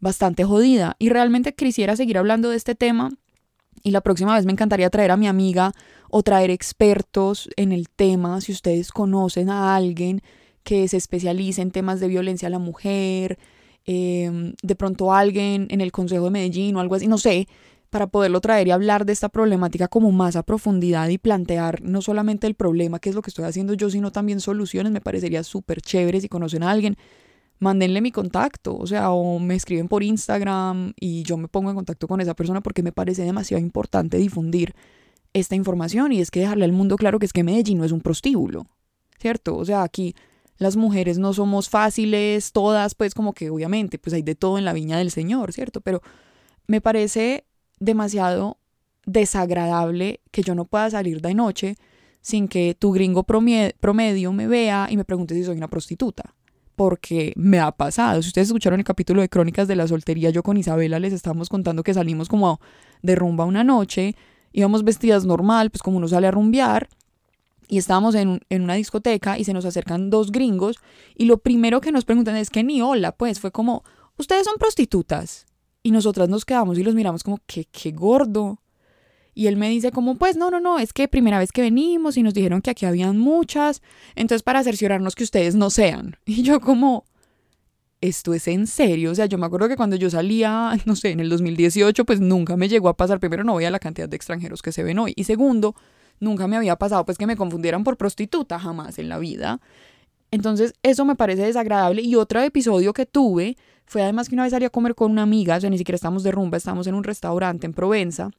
bastante 0.00 0.45
jodida. 0.45 0.97
Y 0.99 1.09
realmente 1.09 1.54
quisiera 1.54 1.97
seguir 1.97 2.19
hablando 2.19 2.50
de 2.50 2.57
este 2.57 2.75
tema 2.75 3.11
y 3.83 3.90
la 3.90 4.00
próxima 4.00 4.35
vez 4.35 4.45
me 4.47 4.52
encantaría 4.52 4.90
traer 4.90 5.11
a 5.11 5.16
mi 5.16 5.26
amiga 5.26 5.73
o 6.11 6.23
traer 6.23 6.50
expertos 6.50 7.49
en 7.57 7.73
el 7.73 7.88
tema, 7.88 8.40
si 8.40 8.52
ustedes 8.52 8.92
conocen 8.92 9.49
a 9.49 9.75
alguien 9.75 10.23
que 10.62 10.87
se 10.88 10.97
especialice 10.97 11.62
en 11.62 11.71
temas 11.71 11.99
de 11.99 12.09
violencia 12.09 12.49
a 12.49 12.50
la 12.50 12.59
mujer, 12.59 13.38
em, 13.85 14.55
de 14.62 14.75
pronto 14.75 15.12
alguien 15.12 15.67
en 15.71 15.81
el 15.81 15.93
Consejo 15.93 16.25
de 16.27 16.31
Medellín 16.31 16.77
o 16.77 16.81
algo 16.81 16.95
así, 16.95 17.07
no 17.07 17.19
sé, 17.19 17.49
para 17.91 18.07
poderlo 18.07 18.41
traer 18.41 18.69
y 18.69 18.71
hablar 18.71 19.05
de 19.05 19.12
esta 19.12 19.29
problemática 19.29 19.89
como 19.89 20.12
más 20.12 20.37
a 20.37 20.43
profundidad 20.43 21.09
y 21.09 21.19
plantear 21.19 21.83
no 21.83 22.01
solamente 22.01 22.47
el 22.47 22.55
problema, 22.55 22.99
que 22.99 23.11
es 23.11 23.15
lo 23.15 23.23
que 23.23 23.31
estoy 23.31 23.45
haciendo 23.45 23.75
yo, 23.75 23.91
sino 23.91 24.12
también 24.12 24.41
soluciones, 24.41 24.93
me 24.93 25.01
parecería 25.01 25.43
súper 25.45 25.83
chévere 25.83 26.21
si 26.21 26.29
conocen 26.29 26.62
a 26.62 26.71
alguien 26.71 26.97
mándenle 27.62 28.01
mi 28.01 28.11
contacto, 28.11 28.77
o 28.77 28.87
sea, 28.89 29.12
o 29.12 29.39
me 29.39 29.55
escriben 29.55 29.87
por 29.87 30.03
Instagram 30.03 30.95
y 30.99 31.23
yo 31.23 31.37
me 31.37 31.47
pongo 31.47 31.71
en 31.71 31.77
contacto 31.77 32.09
con 32.09 32.21
esa 32.21 32.35
persona 32.35 32.61
porque 32.61 32.83
me 32.83 32.91
parece 32.91 33.23
demasiado 33.23 33.62
importante 33.62 34.17
difundir 34.17 34.75
esta 35.33 35.55
información 35.55 36.11
y 36.12 36.21
es 36.21 36.33
que 36.33 36.41
dejarle 36.41 36.65
al 36.65 36.73
mundo 36.73 36.97
claro 36.97 37.21
que 37.21 37.27
es 37.27 37.33
que 37.33 37.45
Medellín 37.45 37.79
no 37.79 37.85
es 37.85 37.93
un 37.93 38.01
prostíbulo, 38.01 38.67
¿cierto? 39.19 39.57
O 39.57 39.65
sea, 39.65 39.85
aquí 39.85 40.17
las 40.62 40.76
mujeres 40.76 41.19
no 41.19 41.33
somos 41.33 41.69
fáciles, 41.69 42.52
todas, 42.52 42.95
pues 42.95 43.14
como 43.14 43.33
que 43.33 43.50
obviamente, 43.50 43.99
pues 43.99 44.14
hay 44.14 44.23
de 44.23 44.35
todo 44.35 44.59
en 44.59 44.64
la 44.64 44.73
viña 44.73 44.97
del 44.97 45.11
Señor, 45.11 45.52
¿cierto? 45.52 45.81
Pero 45.81 46.02
me 46.66 46.81
parece 46.81 47.45
demasiado 47.78 48.59
desagradable 49.04 50.21
que 50.31 50.42
yo 50.42 50.54
no 50.54 50.64
pueda 50.64 50.88
salir 50.90 51.21
de 51.21 51.35
noche 51.35 51.76
sin 52.21 52.47
que 52.47 52.76
tu 52.78 52.92
gringo 52.92 53.25
promedio 53.25 54.33
me 54.33 54.47
vea 54.47 54.87
y 54.88 54.97
me 54.97 55.04
pregunte 55.04 55.35
si 55.35 55.45
soy 55.45 55.57
una 55.57 55.69
prostituta 55.69 56.35
porque 56.76 57.33
me 57.37 57.59
ha 57.61 57.73
pasado. 57.73 58.23
Si 58.23 58.28
ustedes 58.28 58.49
escucharon 58.49 58.81
el 58.81 58.85
capítulo 58.85 59.21
de 59.21 59.28
Crónicas 59.28 59.69
de 59.69 59.76
la 59.76 59.87
Soltería, 59.87 60.31
yo 60.31 60.42
con 60.42 60.57
Isabela 60.57 60.99
les 60.99 61.12
estábamos 61.12 61.49
contando 61.49 61.83
que 61.83 61.95
salimos 61.95 62.28
como 62.28 62.61
de 63.02 63.14
rumba 63.14 63.45
una 63.45 63.64
noche, 63.64 64.16
íbamos 64.52 64.85
vestidas 64.85 65.25
normal, 65.25 65.71
pues 65.71 65.83
como 65.83 65.99
uno 65.99 66.09
sale 66.09 66.26
a 66.26 66.31
rumbear, 66.31 66.88
y 67.73 67.79
estábamos 67.79 68.14
en, 68.14 68.43
en, 68.50 68.62
una 68.64 68.75
discoteca 68.75 69.38
y 69.38 69.45
se 69.45 69.55
nos 69.55 69.64
acercan 69.64 70.11
dos 70.11 70.31
gringos 70.31 70.76
y 71.14 71.25
lo 71.25 71.38
primero 71.38 71.81
que 71.81 71.91
nos 71.91 72.05
preguntan 72.05 72.37
es 72.37 72.50
que 72.50 72.62
ni 72.62 72.83
hola, 72.83 73.12
pues 73.12 73.41
fue 73.41 73.50
como, 73.50 73.83
ustedes 74.19 74.45
son 74.45 74.57
prostitutas. 74.59 75.47
Y 75.83 75.91
nosotras 75.91 76.29
nos 76.29 76.45
quedamos 76.45 76.76
y 76.76 76.83
los 76.83 76.95
miramos 76.95 77.23
como, 77.23 77.38
qué, 77.47 77.64
qué 77.73 77.93
gordo. 77.93 78.61
Y 79.33 79.47
él 79.47 79.57
me 79.57 79.71
dice 79.71 79.91
como, 79.91 80.17
pues 80.17 80.37
no, 80.37 80.50
no, 80.50 80.61
no, 80.61 80.79
es 80.79 80.93
que 80.93 81.09
primera 81.09 81.38
vez 81.38 81.50
que 81.50 81.62
venimos 81.62 82.19
y 82.19 82.23
nos 82.23 82.35
dijeron 82.35 82.61
que 82.61 82.69
aquí 82.69 82.85
habían 82.85 83.17
muchas, 83.17 83.81
entonces 84.17 84.43
para 84.43 84.62
cerciorarnos 84.62 85.14
que 85.14 85.25
ustedes 85.25 85.55
no 85.55 85.71
sean. 85.71 86.19
Y 86.26 86.43
yo 86.43 86.61
como, 86.61 87.07
esto 88.02 88.35
es 88.35 88.49
en 88.49 88.67
serio, 88.67 89.12
o 89.12 89.14
sea, 89.14 89.25
yo 89.25 89.38
me 89.38 89.47
acuerdo 89.47 89.71
que 89.71 89.76
cuando 89.76 89.97
yo 89.97 90.11
salía, 90.11 90.79
no 90.85 90.95
sé, 90.95 91.12
en 91.12 91.21
el 91.21 91.31
2018, 91.31 92.05
pues 92.05 92.21
nunca 92.21 92.59
me 92.59 92.69
llegó 92.69 92.91
a 92.91 92.99
pasar, 92.99 93.19
primero 93.19 93.45
no 93.45 93.55
veía 93.55 93.71
la 93.71 93.79
cantidad 93.79 94.11
de 94.11 94.17
extranjeros 94.17 94.61
que 94.61 94.73
se 94.73 94.83
ven 94.83 94.99
hoy, 94.99 95.14
y 95.17 95.25
segundo, 95.25 95.75
nunca 96.23 96.47
me 96.49 96.57
había 96.57 96.76
pasado 96.76 97.05
pues 97.05 97.19
que 97.19 97.26
me 97.26 97.37
confundieran 97.37 97.85
por 97.85 97.97
prostituta, 97.97 98.59
jamás 98.59 98.99
en 98.99 99.09
la 99.09 99.19
vida. 99.19 99.61
Entonces, 100.31 100.73
eso 100.83 101.05
me 101.05 101.14
parece 101.14 101.43
desagradable. 101.43 102.00
Y 102.00 102.14
otro 102.14 102.41
episodio 102.41 102.95
que 102.95 103.05
tuve 103.05 103.57
fue 103.85 104.02
además 104.02 104.29
que 104.29 104.35
una 104.35 104.45
vez 104.45 104.52
salí 104.52 104.64
a 104.64 104.71
comer 104.71 104.95
con 104.95 105.11
una 105.11 105.23
amiga, 105.23 105.57
o 105.57 105.61
sea, 105.61 105.69
ni 105.69 105.76
siquiera 105.76 105.97
estamos 105.97 106.23
de 106.23 106.31
rumba, 106.31 106.57
estamos 106.57 106.87
en 106.87 106.95
un 106.95 107.05
restaurante 107.05 107.67
en 107.67 107.75
Provenza 107.75 108.31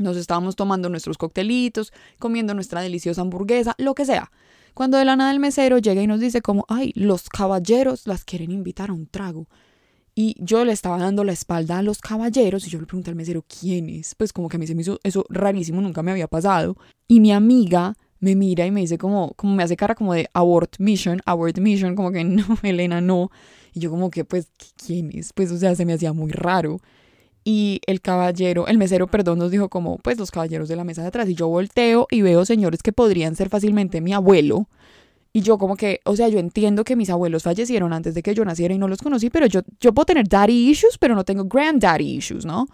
nos 0.00 0.16
estábamos 0.16 0.56
tomando 0.56 0.88
nuestros 0.88 1.18
coctelitos, 1.18 1.92
comiendo 2.18 2.54
nuestra 2.54 2.80
deliciosa 2.80 3.20
hamburguesa, 3.20 3.74
lo 3.78 3.94
que 3.94 4.04
sea. 4.04 4.30
Cuando 4.74 4.98
de 4.98 5.04
la 5.04 5.16
nada 5.16 5.36
mesero 5.38 5.78
llega 5.78 6.02
y 6.02 6.06
nos 6.06 6.20
dice 6.20 6.42
como, 6.42 6.64
ay, 6.68 6.92
los 6.94 7.28
caballeros 7.28 8.06
las 8.06 8.24
quieren 8.24 8.50
invitar 8.50 8.90
a 8.90 8.92
un 8.92 9.06
trago. 9.06 9.46
Y 10.14 10.36
yo 10.38 10.64
le 10.64 10.72
estaba 10.72 10.98
dando 10.98 11.24
la 11.24 11.32
espalda 11.32 11.78
a 11.78 11.82
los 11.82 12.00
caballeros 12.00 12.66
y 12.66 12.70
yo 12.70 12.80
le 12.80 12.86
pregunté 12.86 13.10
al 13.10 13.16
mesero, 13.16 13.44
¿quién 13.46 13.88
es? 13.88 14.14
Pues 14.14 14.32
como 14.32 14.48
que 14.48 14.56
a 14.56 14.58
mí 14.60 14.66
se 14.66 14.74
me 14.74 14.82
hizo 14.82 14.98
eso 15.02 15.24
rarísimo, 15.28 15.80
nunca 15.80 16.02
me 16.02 16.10
había 16.10 16.28
pasado. 16.28 16.76
Y 17.08 17.20
mi 17.20 17.32
amiga 17.32 17.94
me 18.18 18.34
mira 18.34 18.66
y 18.66 18.70
me 18.70 18.80
dice 18.80 18.98
como, 18.98 19.32
como 19.34 19.54
me 19.54 19.62
hace 19.62 19.76
cara 19.76 19.94
como 19.94 20.14
de 20.14 20.28
abort 20.34 20.76
mission, 20.78 21.20
abort 21.24 21.58
mission, 21.58 21.94
como 21.94 22.12
que 22.12 22.24
no, 22.24 22.44
Elena, 22.62 23.00
no. 23.00 23.30
Y 23.72 23.80
yo 23.80 23.90
como 23.90 24.10
que, 24.10 24.24
pues, 24.24 24.48
¿quién 24.84 25.10
es? 25.14 25.32
Pues, 25.32 25.50
o 25.52 25.58
sea, 25.58 25.74
se 25.74 25.86
me 25.86 25.92
hacía 25.92 26.12
muy 26.12 26.32
raro 26.32 26.80
y 27.44 27.80
el 27.86 28.00
caballero, 28.00 28.66
el 28.66 28.78
mesero, 28.78 29.06
perdón, 29.06 29.38
nos 29.38 29.50
dijo 29.50 29.68
como, 29.68 29.98
pues 29.98 30.18
los 30.18 30.30
caballeros 30.30 30.68
de 30.68 30.76
la 30.76 30.84
mesa 30.84 31.02
de 31.02 31.08
atrás. 31.08 31.28
Y 31.28 31.34
yo 31.34 31.48
volteo 31.48 32.06
y 32.10 32.22
veo 32.22 32.44
señores 32.44 32.82
que 32.82 32.92
podrían 32.92 33.34
ser 33.34 33.48
fácilmente 33.48 34.00
mi 34.00 34.12
abuelo. 34.12 34.68
Y 35.32 35.42
yo 35.42 35.58
como 35.58 35.76
que, 35.76 36.00
o 36.04 36.16
sea, 36.16 36.28
yo 36.28 36.38
entiendo 36.38 36.82
que 36.84 36.96
mis 36.96 37.10
abuelos 37.10 37.44
fallecieron 37.44 37.92
antes 37.92 38.14
de 38.14 38.22
que 38.22 38.34
yo 38.34 38.44
naciera 38.44 38.74
y 38.74 38.78
no 38.78 38.88
los 38.88 39.00
conocí, 39.00 39.30
pero 39.30 39.46
yo, 39.46 39.60
yo 39.80 39.92
puedo 39.92 40.06
tener 40.06 40.28
daddy 40.28 40.70
issues, 40.70 40.98
pero 40.98 41.14
no 41.14 41.24
tengo 41.24 41.44
granddaddy 41.44 42.16
issues, 42.16 42.44
¿no? 42.44 42.66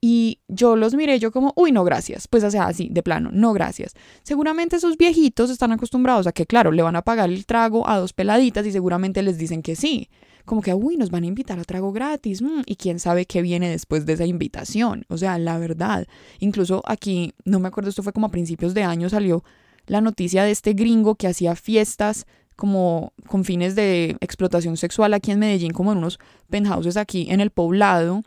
Y 0.00 0.40
yo 0.48 0.76
los 0.76 0.94
miré, 0.94 1.18
yo 1.18 1.32
como, 1.32 1.54
uy, 1.56 1.72
no, 1.72 1.82
gracias. 1.82 2.28
Pues, 2.28 2.44
o 2.44 2.50
sea, 2.50 2.66
así, 2.66 2.88
de 2.90 3.02
plano, 3.02 3.30
no, 3.32 3.54
gracias. 3.54 3.94
Seguramente 4.22 4.76
esos 4.76 4.98
viejitos 4.98 5.48
están 5.48 5.72
acostumbrados 5.72 6.26
a 6.26 6.32
que, 6.32 6.44
claro, 6.44 6.72
le 6.72 6.82
van 6.82 6.94
a 6.94 7.00
pagar 7.00 7.30
el 7.30 7.46
trago 7.46 7.88
a 7.88 7.98
dos 7.98 8.12
peladitas 8.12 8.66
y 8.66 8.72
seguramente 8.72 9.22
les 9.22 9.38
dicen 9.38 9.62
que 9.62 9.76
sí 9.76 10.10
como 10.44 10.60
que, 10.60 10.74
uy, 10.74 10.96
nos 10.96 11.10
van 11.10 11.24
a 11.24 11.26
invitar 11.26 11.58
a 11.58 11.64
trago 11.64 11.92
gratis, 11.92 12.42
mm, 12.42 12.62
y 12.66 12.76
quién 12.76 12.98
sabe 12.98 13.26
qué 13.26 13.42
viene 13.42 13.70
después 13.70 14.04
de 14.06 14.12
esa 14.14 14.26
invitación. 14.26 15.06
O 15.08 15.16
sea, 15.16 15.38
la 15.38 15.58
verdad, 15.58 16.06
incluso 16.38 16.82
aquí, 16.86 17.32
no 17.44 17.60
me 17.60 17.68
acuerdo, 17.68 17.90
esto 17.90 18.02
fue 18.02 18.12
como 18.12 18.26
a 18.26 18.30
principios 18.30 18.74
de 18.74 18.82
año, 18.82 19.08
salió 19.08 19.42
la 19.86 20.00
noticia 20.00 20.44
de 20.44 20.50
este 20.50 20.72
gringo 20.72 21.14
que 21.14 21.28
hacía 21.28 21.56
fiestas 21.56 22.26
como 22.56 23.12
con 23.26 23.44
fines 23.44 23.74
de 23.74 24.16
explotación 24.20 24.76
sexual 24.76 25.14
aquí 25.14 25.30
en 25.30 25.40
Medellín, 25.40 25.72
como 25.72 25.92
en 25.92 25.98
unos 25.98 26.18
penthouses 26.48 26.96
aquí 26.96 27.26
en 27.30 27.40
el 27.40 27.50
poblado, 27.50 28.22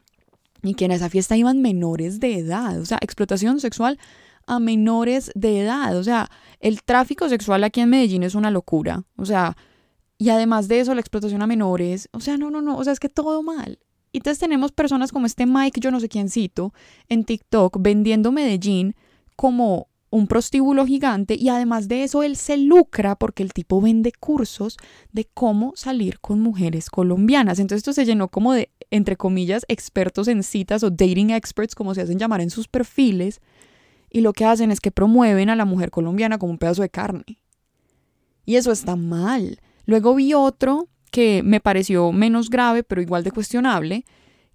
y 0.63 0.73
que 0.73 0.85
en 0.85 0.91
esa 0.91 1.09
fiesta 1.09 1.37
iban 1.37 1.61
menores 1.61 2.19
de 2.19 2.39
edad, 2.39 2.79
o 2.79 2.85
sea, 2.85 2.97
explotación 3.01 3.59
sexual 3.59 3.99
a 4.47 4.59
menores 4.59 5.31
de 5.35 5.61
edad, 5.61 5.95
o 5.97 6.03
sea, 6.03 6.29
el 6.59 6.83
tráfico 6.83 7.29
sexual 7.29 7.63
aquí 7.63 7.81
en 7.81 7.89
Medellín 7.89 8.23
es 8.23 8.35
una 8.35 8.51
locura, 8.51 9.03
o 9.17 9.25
sea, 9.25 9.55
y 10.17 10.29
además 10.29 10.67
de 10.67 10.79
eso, 10.79 10.93
la 10.93 11.01
explotación 11.01 11.41
a 11.41 11.47
menores, 11.47 12.09
o 12.11 12.19
sea, 12.19 12.37
no, 12.37 12.49
no, 12.49 12.61
no, 12.61 12.77
o 12.77 12.83
sea, 12.83 12.93
es 12.93 12.99
que 12.99 13.09
todo 13.09 13.43
mal. 13.43 13.79
Y 14.11 14.17
entonces 14.17 14.39
tenemos 14.39 14.71
personas 14.71 15.11
como 15.11 15.25
este 15.25 15.45
Mike, 15.45 15.79
yo 15.79 15.91
no 15.91 15.99
sé 15.99 16.09
quiéncito, 16.09 16.73
en 17.07 17.23
TikTok 17.23 17.77
vendiendo 17.79 18.31
Medellín 18.31 18.95
como 19.35 19.89
un 20.17 20.27
prostíbulo 20.27 20.85
gigante 20.85 21.35
y 21.35 21.49
además 21.49 21.87
de 21.87 22.03
eso 22.03 22.23
él 22.23 22.35
se 22.35 22.57
lucra 22.57 23.15
porque 23.15 23.43
el 23.43 23.53
tipo 23.53 23.79
vende 23.79 24.11
cursos 24.11 24.77
de 25.11 25.25
cómo 25.25 25.73
salir 25.75 26.19
con 26.19 26.39
mujeres 26.39 26.89
colombianas. 26.89 27.59
Entonces 27.59 27.79
esto 27.79 27.93
se 27.93 28.05
llenó 28.05 28.27
como 28.29 28.53
de, 28.53 28.71
entre 28.89 29.15
comillas, 29.15 29.63
expertos 29.67 30.27
en 30.27 30.41
citas 30.41 30.83
o 30.83 30.89
dating 30.89 31.29
experts, 31.29 31.75
como 31.75 31.93
se 31.93 32.01
hacen 32.01 32.17
llamar 32.17 32.41
en 32.41 32.49
sus 32.49 32.67
perfiles, 32.67 33.41
y 34.09 34.21
lo 34.21 34.33
que 34.33 34.45
hacen 34.45 34.71
es 34.71 34.79
que 34.79 34.91
promueven 34.91 35.49
a 35.49 35.55
la 35.55 35.65
mujer 35.65 35.91
colombiana 35.91 36.39
como 36.39 36.51
un 36.51 36.57
pedazo 36.57 36.81
de 36.81 36.89
carne. 36.89 37.39
Y 38.45 38.55
eso 38.55 38.71
está 38.71 38.95
mal. 38.95 39.59
Luego 39.85 40.15
vi 40.15 40.33
otro 40.33 40.87
que 41.11 41.43
me 41.43 41.59
pareció 41.59 42.11
menos 42.11 42.49
grave, 42.49 42.83
pero 42.83 43.01
igual 43.01 43.23
de 43.23 43.31
cuestionable, 43.31 44.05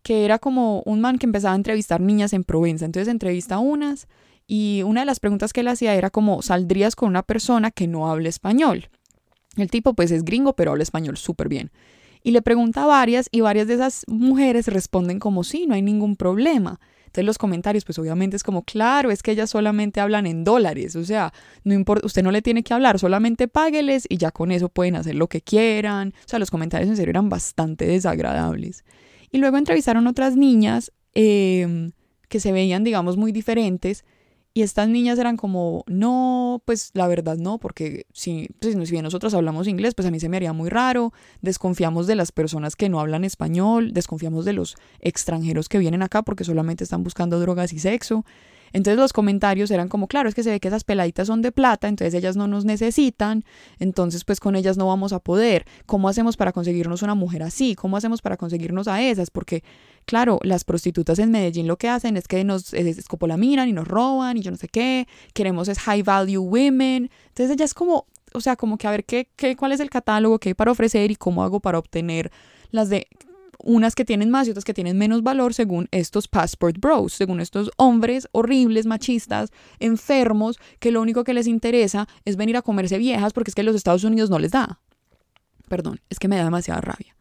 que 0.03 0.25
era 0.25 0.39
como 0.39 0.83
un 0.87 1.01
man 1.01 1.19
que 1.19 1.27
empezaba 1.27 1.53
a 1.53 1.57
entrevistar 1.57 2.01
niñas 2.01 2.33
en 2.33 2.43
Provenza. 2.43 2.85
Entonces 2.85 3.09
entrevista 3.09 3.57
a 3.57 3.59
unas 3.61 4.09
y 4.47 4.83
una 4.85 5.01
de 5.01 5.07
las 5.07 5.21
preguntas 5.21 5.53
que 5.53 5.61
él 5.61 5.69
hacía 5.69 5.95
era 5.95 6.11
como, 6.11 6.43
¿saldrías 6.43 6.97
con 6.97 7.09
una 7.09 7.23
persona 7.23 7.71
que 7.71 7.87
no 7.87 8.11
hable 8.11 8.29
español? 8.29 8.89
El 9.57 9.71
tipo 9.71 9.95
pues 9.95 10.11
es 10.11 10.25
gringo, 10.25 10.55
pero 10.55 10.71
habla 10.71 10.83
español 10.83 11.17
súper 11.17 11.49
bien. 11.49 11.71
Y 12.23 12.31
le 12.31 12.43
pregunta 12.43 12.85
a 12.85 12.87
varias 12.87 13.29
y 13.33 13.41
varias 13.41 13.67
de 13.67 13.75
esas 13.75 14.05
mujeres 14.07 14.69
responden 14.69 15.19
como 15.19 15.45
sí, 15.45 15.67
no 15.67 15.75
hay 15.75 15.83
ningún 15.83 16.17
problema. 16.17 16.81
Entonces 17.13 17.27
los 17.27 17.37
comentarios, 17.37 17.85
pues 17.85 17.99
obviamente 17.99 18.37
es 18.37 18.43
como, 18.43 18.63
claro, 18.63 19.11
es 19.11 19.23
que 19.23 19.33
ellas 19.33 19.51
solamente 19.51 20.01
hablan 20.01 20.27
en 20.27 20.45
dólares, 20.45 20.97
o 20.97 21.05
sea, 21.05 21.35
no 21.63 21.75
importa, 21.75 22.07
usted 22.07 22.23
no 22.23 22.31
le 22.31 22.41
tiene 22.41 22.63
que 22.63 22.73
hablar, 22.73 22.99
solamente 22.99 23.49
págueles 23.49 24.07
y 24.09 24.17
ya 24.17 24.31
con 24.31 24.51
eso 24.51 24.71
pueden 24.71 24.97
hacer 24.97 25.17
lo 25.17 25.29
que 25.29 25.43
quieran. 25.43 26.15
O 26.25 26.29
sea, 26.29 26.39
los 26.39 26.51
comentarios 26.51 26.89
en 26.89 26.97
serio 26.97 27.11
eran 27.11 27.29
bastante 27.29 27.85
desagradables. 27.85 28.85
Y 29.31 29.39
luego 29.39 29.59
entrevistaron 29.59 30.07
otras 30.07 30.37
niñas 30.37 30.91
em, 31.13 31.93
que 32.31 32.41
se 32.41 32.51
veían, 32.51 32.83
digamos, 32.83 33.19
muy 33.19 33.31
diferentes 33.31 34.07
y 34.55 34.63
estas 34.63 34.89
niñas 34.89 35.19
eran 35.19 35.37
como, 35.37 35.85
no, 35.87 36.63
pues 36.65 36.91
la 36.95 37.07
verdad 37.07 37.37
no, 37.39 37.59
porque 37.59 38.07
si, 38.13 38.49
pues, 38.61 38.75
si 38.75 38.91
bien 38.91 39.05
nosotros 39.05 39.33
hablamos 39.35 39.67
inglés, 39.67 39.95
pues 39.95 40.07
a 40.07 40.11
mí 40.11 40.21
se 40.21 40.29
me 40.29 40.37
haría 40.37 40.53
muy 40.53 40.69
raro, 40.69 41.13
desconfiamos 41.41 42.07
de 42.07 42.17
las 42.17 42.33
personas 42.33 42.77
que 42.77 42.89
no 42.89 43.01
hablan 43.01 43.25
español, 43.25 43.93
desconfiamos 43.93 44.45
de 44.45 44.53
los 44.53 44.77
extranjeros 45.01 45.69
que 45.69 45.79
vienen 45.79 46.03
acá 46.03 46.23
porque 46.23 46.45
solamente 46.45 46.85
están 46.85 47.03
buscando 47.03 47.41
drogas 47.41 47.73
y 47.73 47.79
sexo. 47.79 48.25
Entonces 48.73 48.99
los 48.99 49.13
comentarios 49.13 49.71
eran 49.71 49.89
como, 49.89 50.07
claro, 50.07 50.29
es 50.29 50.35
que 50.35 50.43
se 50.43 50.51
ve 50.51 50.61
que 50.61 50.69
esas 50.69 50.85
peladitas 50.85 51.27
son 51.27 51.43
de 51.43 51.53
plata, 51.53 51.89
entonces 51.89 52.15
ellas 52.15 52.37
no 52.37 52.49
nos 52.49 52.65
necesitan, 52.65 53.45
entonces 53.79 54.25
pues 54.25 54.41
con 54.41 54.57
ellas 54.57 54.77
no 54.77 54.87
vamos 54.87 55.13
a 55.13 55.19
poder. 55.19 55.67
¿Cómo 55.87 56.09
hacemos 56.09 56.37
para 56.37 56.53
conseguirnos 56.53 57.03
una 57.03 57.15
mujer 57.15 57.43
así? 57.43 57.75
¿Cómo 57.75 57.97
hacemos 57.97 58.23
para 58.23 58.37
conseguirnos 58.37 58.89
a 58.89 59.03
esas? 59.03 59.31
Porque, 59.31 59.63
claro, 60.05 60.39
las 60.43 60.65
prostitutas 60.65 61.19
en 61.19 61.31
Medellín 61.31 61.67
lo 61.67 61.77
que 61.77 61.89
hacen 61.89 62.17
es 62.17 62.29
que 62.29 62.45
nos 62.45 62.73
escopolaminan 62.75 63.69
y 63.69 63.73
nos 63.73 63.87
roban 63.87 64.37
y 64.37 64.41
yo 64.43 64.51
no 64.51 64.57
sé 64.57 64.69
qué, 64.69 65.07
queremos 65.35 65.69
es 65.69 65.79
high 65.81 66.03
value 66.03 66.41
women. 66.41 67.11
Entonces 67.29 67.51
ella 67.51 67.65
es 67.65 67.75
como, 67.75 68.07
o 68.33 68.41
sea, 68.41 68.57
como 68.57 68.79
que 68.79 68.87
a 68.87 68.91
ver 68.91 69.05
qué, 69.05 69.29
qué, 69.37 69.57
cuál 69.57 69.73
es 69.73 69.81
el 69.81 69.91
catálogo 69.91 70.39
que 70.39 70.51
hay 70.51 70.55
para 70.55 70.71
ofrecer 70.71 71.11
y 71.11 71.17
cómo 71.17 71.43
hago 71.43 71.61
para 71.61 71.79
obtener 71.79 72.31
las 72.71 72.89
de 72.89 73.07
unas 73.65 73.95
que 73.95 74.05
tienen 74.05 74.31
más 74.31 74.47
y 74.47 74.51
otras 74.51 74.65
que 74.65 74.75
tienen 74.75 74.99
menos 74.99 75.23
valor 75.23 75.55
según 75.55 75.89
estos 75.91 76.29
passport 76.29 76.79
bros, 76.79 77.13
según 77.13 77.41
estos 77.41 77.71
hombres 77.77 78.29
horribles, 78.33 78.87
machistas, 78.87 79.51
enfermos, 79.79 80.59
que 80.81 80.91
lo 80.91 81.01
único 81.01 81.25
que 81.25 81.35
les 81.35 81.47
interesa 81.47 82.09
es 82.25 82.37
venir 82.37 82.57
a 82.57 82.63
comerse 82.63 82.99
viejas 82.99 83.33
porque 83.33 83.51
es 83.51 83.55
que 83.55 83.63
los 83.63 83.77
Estados 83.77 84.05
Unidos 84.05 84.31
no 84.31 84.39
les 84.39 84.51
da. 84.51 84.81
Perdón, 85.69 86.01
es 86.11 86.19
que 86.19 86.29
me 86.29 86.37
da 86.37 86.45
demasiada 86.45 86.81
rabia. 86.81 87.15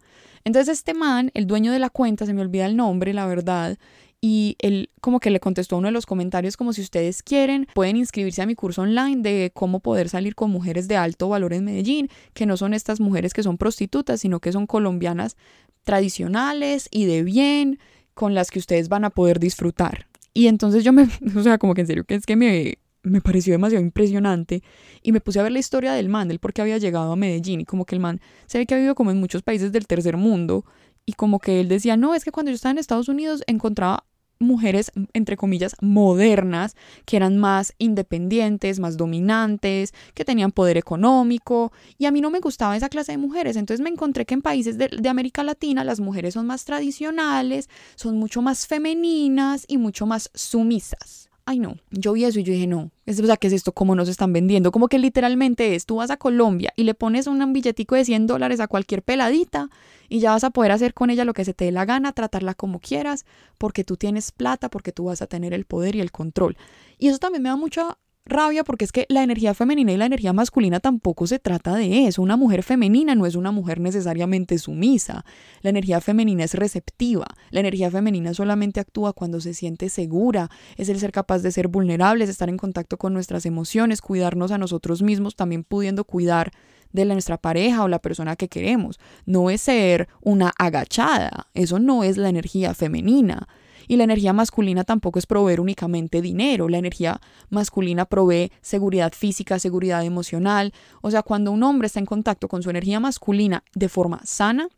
Entonces 0.44 0.78
este 0.78 0.94
man, 0.94 1.32
el 1.34 1.48
dueño 1.48 1.72
de 1.72 1.80
la 1.80 1.90
cuenta, 1.90 2.26
se 2.26 2.34
me 2.34 2.42
olvida 2.42 2.66
el 2.66 2.76
nombre, 2.76 3.14
la 3.14 3.26
verdad, 3.26 3.78
y 4.22 4.56
él 4.60 4.92
como 5.02 5.20
que 5.20 5.32
le 5.32 5.40
contestó 5.40 5.76
a 5.76 5.80
uno 5.80 5.88
de 5.88 5.94
los 5.94 6.06
comentarios 6.06 6.56
como 6.56 6.74
si 6.74 6.82
ustedes 6.82 7.24
quieren, 7.24 7.68
pueden 7.74 7.98
inscribirse 7.98 8.44
a 8.44 8.46
mi 8.46 8.54
curso 8.54 8.84
online 8.84 9.22
de 9.24 9.52
cómo 9.54 9.80
poder 9.80 10.10
salir 10.10 10.36
con 10.36 10.52
mujeres 10.52 10.88
de 10.88 10.96
alto 10.96 11.28
valor 11.28 11.54
en 11.54 11.66
Medellín, 11.66 12.10
que 12.34 12.46
no 12.46 12.56
son 12.56 12.76
estas 12.76 13.00
mujeres 13.00 13.34
que 13.34 13.42
son 13.42 13.58
prostitutas, 13.58 14.22
sino 14.22 14.40
que 14.40 14.52
son 14.52 14.68
colombianas 14.68 15.38
tradicionales 15.84 16.88
y 16.92 17.06
de 17.06 17.24
bien 17.24 17.80
con 18.14 18.36
las 18.36 18.52
que 18.52 18.60
ustedes 18.60 18.90
van 18.90 19.06
a 19.06 19.10
poder 19.10 19.40
disfrutar. 19.40 20.08
Y 20.34 20.48
entonces 20.48 20.84
yo 20.84 20.94
me, 20.94 21.08
o 21.36 21.42
sea, 21.42 21.58
como 21.58 21.74
que 21.74 21.82
en 21.82 21.88
serio, 21.88 22.04
que 22.04 22.16
es 22.16 22.26
que 22.26 22.36
me, 22.36 22.78
me 23.04 23.22
pareció 23.22 23.54
demasiado 23.54 23.84
impresionante 23.84 24.64
y 25.02 25.12
me 25.12 25.22
puse 25.22 25.40
a 25.40 25.44
ver 25.44 25.52
la 25.52 25.60
historia 25.60 25.94
del 25.94 26.10
man, 26.10 26.28
del 26.28 26.40
por 26.40 26.54
qué 26.54 26.62
había 26.62 26.78
llegado 26.78 27.12
a 27.12 27.16
Medellín 27.16 27.62
y 27.62 27.66
como 27.66 27.86
que 27.86 27.96
el 27.96 28.02
man 28.02 28.22
se 28.46 28.58
ve 28.58 28.66
que 28.66 28.76
ha 28.76 28.78
vivido 28.78 28.96
como 28.96 29.12
en 29.12 29.20
muchos 29.20 29.42
países 29.42 29.72
del 29.72 29.88
tercer 29.88 30.18
mundo 30.18 30.66
y 31.06 31.14
como 31.14 31.40
que 31.40 31.60
él 31.60 31.68
decía, 31.68 31.98
no, 31.98 32.14
es 32.14 32.24
que 32.24 32.32
cuando 32.32 32.52
yo 32.52 32.56
estaba 32.56 32.72
en 32.72 32.78
Estados 32.78 33.10
Unidos 33.10 33.44
encontraba 33.48 34.06
mujeres, 34.40 34.92
entre 35.14 35.38
comillas, 35.38 35.76
modernas, 35.82 36.76
que 37.06 37.16
eran 37.16 37.38
más 37.38 37.74
independientes, 37.78 38.80
más 38.80 38.98
dominantes, 38.98 39.94
que 40.16 40.26
tenían 40.26 40.52
poder 40.52 40.78
económico, 40.78 41.72
y 41.98 42.06
a 42.06 42.12
mí 42.12 42.22
no 42.22 42.32
me 42.32 42.40
gustaba 42.40 42.76
esa 42.76 42.90
clase 42.90 43.12
de 43.14 43.18
mujeres, 43.20 43.56
entonces 43.56 43.84
me 43.84 43.90
encontré 43.90 44.26
que 44.26 44.34
en 44.34 44.42
países 44.42 44.78
de, 44.78 44.90
de 44.90 45.10
América 45.10 45.44
Latina 45.44 45.84
las 45.84 46.00
mujeres 46.00 46.34
son 46.34 46.48
más 46.48 46.66
tradicionales, 46.66 47.70
son 47.96 48.18
mucho 48.18 48.42
más 48.42 48.68
femeninas 48.68 49.66
y 49.68 49.78
mucho 49.78 50.06
más 50.08 50.32
sumisas 50.34 51.31
ay 51.52 51.60
no, 51.60 51.76
yo 51.92 52.14
vi 52.14 52.24
eso 52.24 52.40
y 52.40 52.44
yo 52.44 52.54
dije, 52.54 52.66
no, 52.66 52.92
es, 53.06 53.20
o 53.20 53.26
sea, 53.26 53.36
¿qué 53.36 53.48
es 53.48 53.54
esto? 53.54 53.74
¿Cómo 53.74 53.94
nos 53.94 54.08
están 54.08 54.32
vendiendo? 54.32 54.72
Como 54.72 54.88
que 54.88 54.98
literalmente 54.98 55.76
es, 55.76 55.86
tú 55.86 55.98
vas 55.98 56.10
a 56.10 56.18
Colombia 56.18 56.72
y 56.78 56.86
le 56.86 56.94
pones 56.94 57.28
un 57.28 57.52
billetico 57.52 57.96
de 57.96 58.06
100 58.06 58.26
dólares 58.26 58.62
a 58.62 58.68
cualquier 58.68 59.04
peladita 59.04 59.70
y 60.08 60.20
ya 60.20 60.32
vas 60.32 60.46
a 60.46 60.52
poder 60.52 60.72
hacer 60.72 60.94
con 60.94 61.10
ella 61.10 61.26
lo 61.26 61.34
que 61.34 61.44
se 61.44 61.54
te 61.54 61.66
dé 61.66 61.72
la 61.72 61.84
gana, 61.86 62.14
tratarla 62.14 62.54
como 62.54 62.80
quieras, 62.80 63.26
porque 63.58 63.84
tú 63.84 63.98
tienes 63.98 64.32
plata, 64.32 64.70
porque 64.70 64.94
tú 64.94 65.06
vas 65.06 65.22
a 65.22 65.28
tener 65.28 65.54
el 65.54 65.66
poder 65.66 65.96
y 65.96 66.02
el 66.02 66.12
control. 66.12 66.56
Y 66.98 67.10
eso 67.10 67.20
también 67.20 67.44
me 67.44 67.50
da 67.50 67.58
mucha 67.58 67.98
rabia 68.26 68.64
porque 68.64 68.86
es 68.86 68.92
que 68.92 69.06
la 69.10 69.24
energía 69.24 69.54
femenina 69.54 69.92
y 69.92 69.98
la 69.98 70.06
energía 70.06 70.34
masculina 70.34 70.80
tampoco 70.80 71.28
se 71.28 71.40
trata 71.40 71.76
de 71.76 72.08
eso. 72.08 72.22
Una 72.22 72.38
mujer 72.38 72.64
femenina 72.64 73.16
no 73.16 73.26
es 73.26 73.36
una 73.36 73.52
mujer 73.52 73.80
necesariamente 73.80 74.58
sumisa. 74.58 75.26
La 75.62 75.70
energía 75.70 76.02
femenina 76.02 76.44
es 76.44 76.54
receptiva. 76.54 77.26
La 77.50 77.60
energía 77.60 77.92
femenina 77.92 78.34
solamente 78.34 78.80
actúa 78.80 79.14
cuando 79.14 79.42
se 79.42 79.54
siente 79.54 79.90
segura. 79.90 80.50
Es 80.78 80.90
el 80.90 81.00
ser 81.00 81.12
capaz 81.12 81.40
de 81.40 81.52
ser 81.52 81.68
vulnerables, 81.68 82.30
estar 82.30 82.50
en 82.50 82.58
contacto 82.58 82.98
con 82.98 83.14
nuestras 83.14 83.46
emociones, 83.46 84.02
cuidarnos 84.02 84.52
a 84.52 84.58
nosotros 84.58 85.02
mismos, 85.02 85.36
también 85.36 85.64
pudiendo 85.64 86.04
cuidar 86.06 86.52
de 86.92 87.06
nuestra 87.06 87.38
pareja 87.38 87.84
o 87.84 87.88
la 87.88 88.00
persona 88.00 88.36
que 88.36 88.50
queremos. 88.50 89.00
No 89.26 89.50
es 89.50 89.62
ser 89.62 90.08
una 90.22 90.52
agachada. 90.58 91.48
Eso 91.54 91.80
no 91.80 92.04
es 92.04 92.18
la 92.18 92.30
energía 92.30 92.74
femenina. 92.74 93.48
Y 93.92 93.98
la 93.98 94.06
energía 94.06 94.32
masculina 94.32 94.86
tampoco 94.86 95.20
es 95.20 95.26
proveer 95.26 95.60
únicamente 95.60 96.22
dinero, 96.22 96.70
la 96.70 96.78
energía 96.78 97.20
masculina 97.50 98.06
provee 98.06 98.50
seguridad 98.62 99.12
física, 99.12 99.60
seguridad 99.60 100.06
emocional. 100.06 100.74
O 101.02 101.12
sea, 101.12 101.24
cuando 101.24 101.52
un 101.52 101.62
hombre 101.62 101.88
está 101.88 102.00
en 102.00 102.06
contacto 102.06 102.48
con 102.48 102.64
su 102.64 102.70
energía 102.70 103.02
masculina 103.02 103.66
de 103.76 103.90
forma 103.90 104.22
sana, 104.24 104.70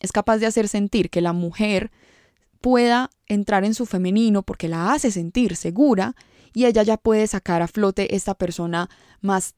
es 0.00 0.12
capaz 0.12 0.38
de 0.38 0.46
hacer 0.46 0.66
sentir 0.66 1.10
que 1.10 1.20
la 1.20 1.34
mujer 1.34 1.90
pueda 2.62 3.10
entrar 3.26 3.66
en 3.66 3.74
su 3.74 3.84
femenino 3.84 4.42
porque 4.42 4.66
la 4.66 4.94
hace 4.94 5.10
sentir 5.10 5.54
segura 5.54 6.16
y 6.54 6.64
ella 6.64 6.82
ya 6.82 6.96
puede 6.96 7.26
sacar 7.26 7.60
a 7.60 7.68
flote 7.68 8.16
esta 8.16 8.32
persona 8.32 8.88
más 9.20 9.56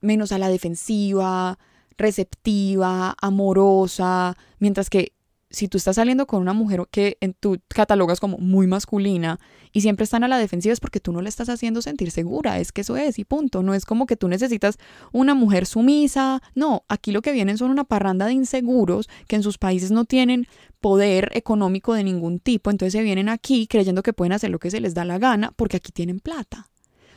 menos 0.00 0.30
a 0.30 0.38
la 0.38 0.48
defensiva, 0.48 1.58
receptiva, 1.98 3.16
amorosa, 3.20 4.36
mientras 4.60 4.88
que 4.88 5.14
si 5.50 5.68
tú 5.68 5.78
estás 5.78 5.96
saliendo 5.96 6.26
con 6.26 6.40
una 6.40 6.52
mujer 6.52 6.82
que 6.90 7.18
en 7.20 7.34
tú 7.34 7.58
catalogas 7.68 8.20
como 8.20 8.38
muy 8.38 8.66
masculina 8.66 9.40
y 9.72 9.80
siempre 9.80 10.04
están 10.04 10.24
a 10.24 10.28
la 10.28 10.38
defensiva 10.38 10.72
es 10.72 10.80
porque 10.80 11.00
tú 11.00 11.12
no 11.12 11.22
le 11.22 11.28
estás 11.28 11.48
haciendo 11.48 11.82
sentir 11.82 12.10
segura, 12.10 12.58
es 12.60 12.72
que 12.72 12.82
eso 12.82 12.96
es 12.96 13.18
y 13.18 13.24
punto, 13.24 13.62
no 13.62 13.74
es 13.74 13.84
como 13.84 14.06
que 14.06 14.16
tú 14.16 14.28
necesitas 14.28 14.78
una 15.12 15.34
mujer 15.34 15.66
sumisa, 15.66 16.40
no, 16.54 16.84
aquí 16.88 17.12
lo 17.12 17.20
que 17.20 17.32
vienen 17.32 17.58
son 17.58 17.70
una 17.70 17.84
parranda 17.84 18.26
de 18.26 18.32
inseguros 18.32 19.08
que 19.26 19.36
en 19.36 19.42
sus 19.42 19.58
países 19.58 19.90
no 19.90 20.04
tienen 20.04 20.46
poder 20.80 21.30
económico 21.34 21.94
de 21.94 22.04
ningún 22.04 22.38
tipo, 22.38 22.70
entonces 22.70 22.92
se 22.92 23.02
vienen 23.02 23.28
aquí 23.28 23.66
creyendo 23.66 24.02
que 24.02 24.12
pueden 24.12 24.32
hacer 24.32 24.50
lo 24.50 24.58
que 24.58 24.70
se 24.70 24.80
les 24.80 24.94
da 24.94 25.04
la 25.04 25.18
gana 25.18 25.52
porque 25.56 25.76
aquí 25.78 25.92
tienen 25.92 26.20
plata. 26.20 26.68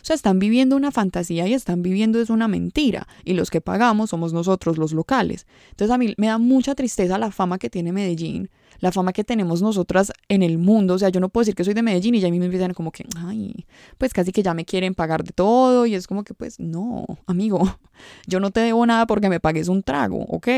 O 0.04 0.06
sea, 0.06 0.18
están 0.18 0.38
viviendo 0.38 0.76
una 0.76 0.92
fantasía 0.92 1.48
y 1.48 1.54
están 1.54 1.82
viviendo 1.82 2.20
es 2.20 2.30
una 2.30 2.50
mentira. 2.50 3.08
Y 3.24 3.36
los 3.36 3.50
que 3.50 3.62
pagamos 3.62 4.10
somos 4.10 4.34
nosotros, 4.34 4.78
los 4.78 4.92
locales. 4.92 5.48
Entonces 5.70 5.96
a 5.96 5.98
mí 5.98 6.14
me 6.18 6.28
da 6.28 6.38
mucha 6.38 6.76
tristeza 6.76 7.18
la 7.18 7.32
fama 7.32 7.58
que 7.58 7.70
tiene 7.70 7.94
Medellín, 7.94 8.50
la 8.82 8.92
fama 8.92 9.14
que 9.14 9.24
tenemos 9.24 9.62
nosotras 9.62 10.12
en 10.28 10.44
el 10.44 10.58
mundo. 10.58 10.96
O 10.96 11.00
sea, 11.00 11.08
yo 11.08 11.22
no 11.22 11.30
puedo 11.30 11.44
decir 11.44 11.56
que 11.56 11.64
soy 11.64 11.74
de 11.74 11.84
Medellín 11.84 12.16
y 12.16 12.20
ya 12.20 12.28
a 12.28 12.32
mí 12.32 12.38
me 12.38 12.48
empiezan 12.48 12.74
como 12.74 12.92
que, 12.92 13.06
ay, 13.16 13.66
pues 13.98 14.12
casi 14.12 14.34
que 14.34 14.44
ya 14.44 14.54
me 14.54 14.66
quieren 14.66 14.94
pagar 14.94 15.24
de 15.24 15.32
todo. 15.32 15.86
Y 15.86 15.96
es 15.96 16.06
como 16.06 16.26
que, 16.26 16.34
pues 16.34 16.60
no, 16.60 17.06
amigo, 17.26 17.62
yo 18.28 18.42
no 18.42 18.52
te 18.52 18.60
debo 18.60 18.86
nada 18.86 19.08
porque 19.08 19.30
me 19.30 19.40
pagues 19.40 19.70
un 19.70 19.84
trago, 19.84 20.18
¿ok? 20.26 20.50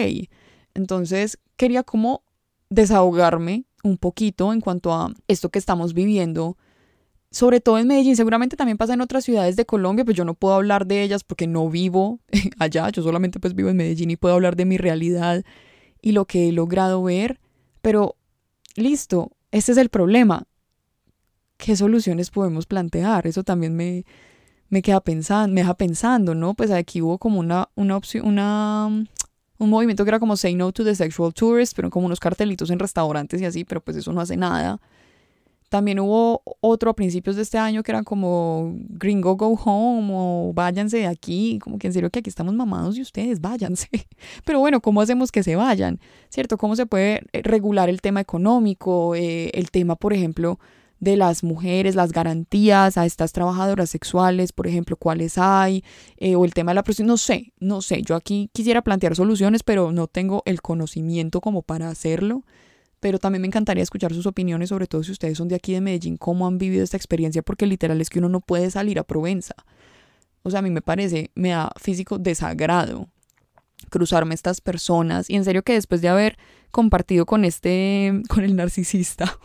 Entonces 0.73 1.37
quería 1.55 1.83
como 1.83 2.23
desahogarme 2.71 3.65
un 3.83 3.97
poquito 3.99 4.51
en 4.51 4.59
cuanto 4.59 4.91
a 4.91 5.13
esto 5.27 5.49
que 5.49 5.59
estamos 5.59 5.93
viviendo 5.93 6.57
sobre 7.35 7.59
todo 7.59 7.77
en 7.79 7.87
Medellín, 7.87 8.15
seguramente 8.15 8.55
también 8.55 8.77
pasa 8.77 8.93
en 8.93 9.01
otras 9.01 9.25
ciudades 9.25 9.57
de 9.57 9.65
Colombia, 9.65 10.05
pues 10.05 10.15
yo 10.15 10.23
no 10.23 10.35
puedo 10.35 10.53
hablar 10.53 10.87
de 10.87 11.03
ellas 11.03 11.25
porque 11.25 11.47
no 11.47 11.69
vivo 11.69 12.21
allá, 12.59 12.89
yo 12.91 13.03
solamente 13.03 13.41
pues 13.41 13.53
vivo 13.53 13.67
en 13.67 13.75
Medellín 13.75 14.09
y 14.09 14.15
puedo 14.15 14.35
hablar 14.35 14.55
de 14.55 14.63
mi 14.63 14.77
realidad 14.77 15.43
y 16.01 16.13
lo 16.13 16.23
que 16.23 16.47
he 16.47 16.53
logrado 16.53 17.03
ver, 17.03 17.41
pero 17.81 18.15
listo, 18.75 19.33
este 19.51 19.73
es 19.73 19.77
el 19.77 19.89
problema. 19.89 20.43
¿Qué 21.57 21.75
soluciones 21.75 22.31
podemos 22.31 22.67
plantear? 22.67 23.27
Eso 23.27 23.43
también 23.43 23.75
me, 23.75 24.05
me 24.69 24.81
queda 24.81 25.01
pensando, 25.01 25.53
me 25.53 25.59
deja 25.59 25.73
pensando, 25.73 26.35
¿no? 26.35 26.53
Pues 26.53 26.71
aquí 26.71 27.01
hubo 27.01 27.17
como 27.17 27.41
una, 27.41 27.67
una 27.75 27.97
opción, 27.97 28.27
un 28.29 29.69
movimiento 29.69 30.05
que 30.05 30.09
era 30.09 30.19
como 30.19 30.37
Say 30.37 30.55
No 30.55 30.71
to 30.71 30.85
the 30.85 30.95
Sexual 30.95 31.33
Tourist, 31.33 31.75
pero 31.75 31.89
como 31.89 32.05
unos 32.05 32.21
cartelitos 32.21 32.69
en 32.69 32.79
restaurantes 32.79 33.41
y 33.41 33.45
así, 33.45 33.65
pero 33.65 33.81
pues 33.81 33.97
eso 33.97 34.13
no 34.13 34.21
hace 34.21 34.37
nada. 34.37 34.79
También 35.69 35.99
hubo 35.99 36.41
otro 36.61 36.91
a 36.91 36.95
principios 36.95 37.35
de 37.35 37.41
este 37.41 37.57
año 37.57 37.83
que 37.83 37.91
era 37.91 38.03
como 38.03 38.75
Gringo 38.89 39.35
Go 39.35 39.59
Home 39.65 40.11
o 40.13 40.51
váyanse 40.53 40.97
de 40.97 41.07
aquí, 41.07 41.59
como 41.59 41.77
que 41.79 41.87
en 41.87 41.93
serio 41.93 42.09
que 42.09 42.19
aquí 42.19 42.29
estamos 42.29 42.53
mamados 42.53 42.97
y 42.97 43.01
ustedes 43.01 43.41
váyanse. 43.41 43.89
Pero 44.45 44.59
bueno, 44.59 44.81
¿cómo 44.81 45.01
hacemos 45.01 45.31
que 45.31 45.43
se 45.43 45.55
vayan? 45.55 45.99
¿Cierto? 46.29 46.57
¿Cómo 46.57 46.75
se 46.75 46.85
puede 46.85 47.21
eh, 47.33 47.41
regular 47.43 47.89
el 47.89 48.01
tema 48.01 48.21
económico? 48.21 49.15
Eh, 49.15 49.49
el 49.53 49.71
tema, 49.71 49.95
por 49.95 50.13
ejemplo, 50.13 50.59
de 50.99 51.17
las 51.17 51.43
mujeres, 51.43 51.95
las 51.95 52.11
garantías 52.11 52.97
a 52.97 53.05
estas 53.05 53.31
trabajadoras 53.31 53.89
sexuales, 53.89 54.51
por 54.51 54.67
ejemplo, 54.67 54.95
cuáles 54.95 55.37
hay, 55.37 55.83
eh, 56.17 56.35
o 56.35 56.45
el 56.45 56.53
tema 56.53 56.71
de 56.71 56.75
la 56.75 56.83
prostitución, 56.83 57.07
no 57.07 57.17
sé, 57.17 57.53
no 57.59 57.81
sé, 57.81 58.01
yo 58.01 58.15
aquí 58.15 58.49
quisiera 58.53 58.81
plantear 58.81 59.15
soluciones, 59.15 59.63
pero 59.63 59.91
no 59.91 60.07
tengo 60.07 60.41
el 60.45 60.61
conocimiento 60.61 61.41
como 61.41 61.61
para 61.61 61.89
hacerlo, 61.89 62.43
pero 63.05 63.19
también 63.19 63.43
me 63.43 63.47
encantaría 63.47 63.83
escuchar 63.83 64.15
sus 64.15 64.25
opiniones, 64.25 64.69
sobre 64.69 64.87
todo 64.87 65.03
si 65.03 65.11
ustedes 65.11 65.37
son 65.37 65.47
de 65.47 65.53
aquí 65.53 65.73
de 65.73 65.79
Medellín, 65.79 66.17
cómo 66.17 66.47
han 66.47 66.57
vivido 66.57 66.83
esta 66.83 66.97
experiencia, 66.97 67.43
porque 67.43 67.67
literal 67.67 68.01
es 68.01 68.09
que 68.09 68.17
uno 68.17 68.29
no 68.29 68.39
puede 68.39 68.71
salir 68.71 68.97
a 68.97 69.03
Provenza. 69.03 69.53
O 70.41 70.49
sea, 70.49 70.57
a 70.57 70.63
mí 70.63 70.71
me 70.71 70.81
parece, 70.81 71.29
me 71.35 71.49
da 71.49 71.71
físico 71.79 72.17
desagrado 72.17 73.07
cruzarme 73.91 74.33
estas 74.33 74.59
personas 74.59 75.29
y 75.29 75.35
en 75.35 75.45
serio 75.45 75.61
que 75.61 75.73
después 75.73 76.01
de 76.01 76.07
haber 76.09 76.39
compartido 76.71 77.27
con 77.27 77.45
este, 77.45 78.23
con 78.27 78.43
el 78.43 78.55
narcisista, 78.55 79.37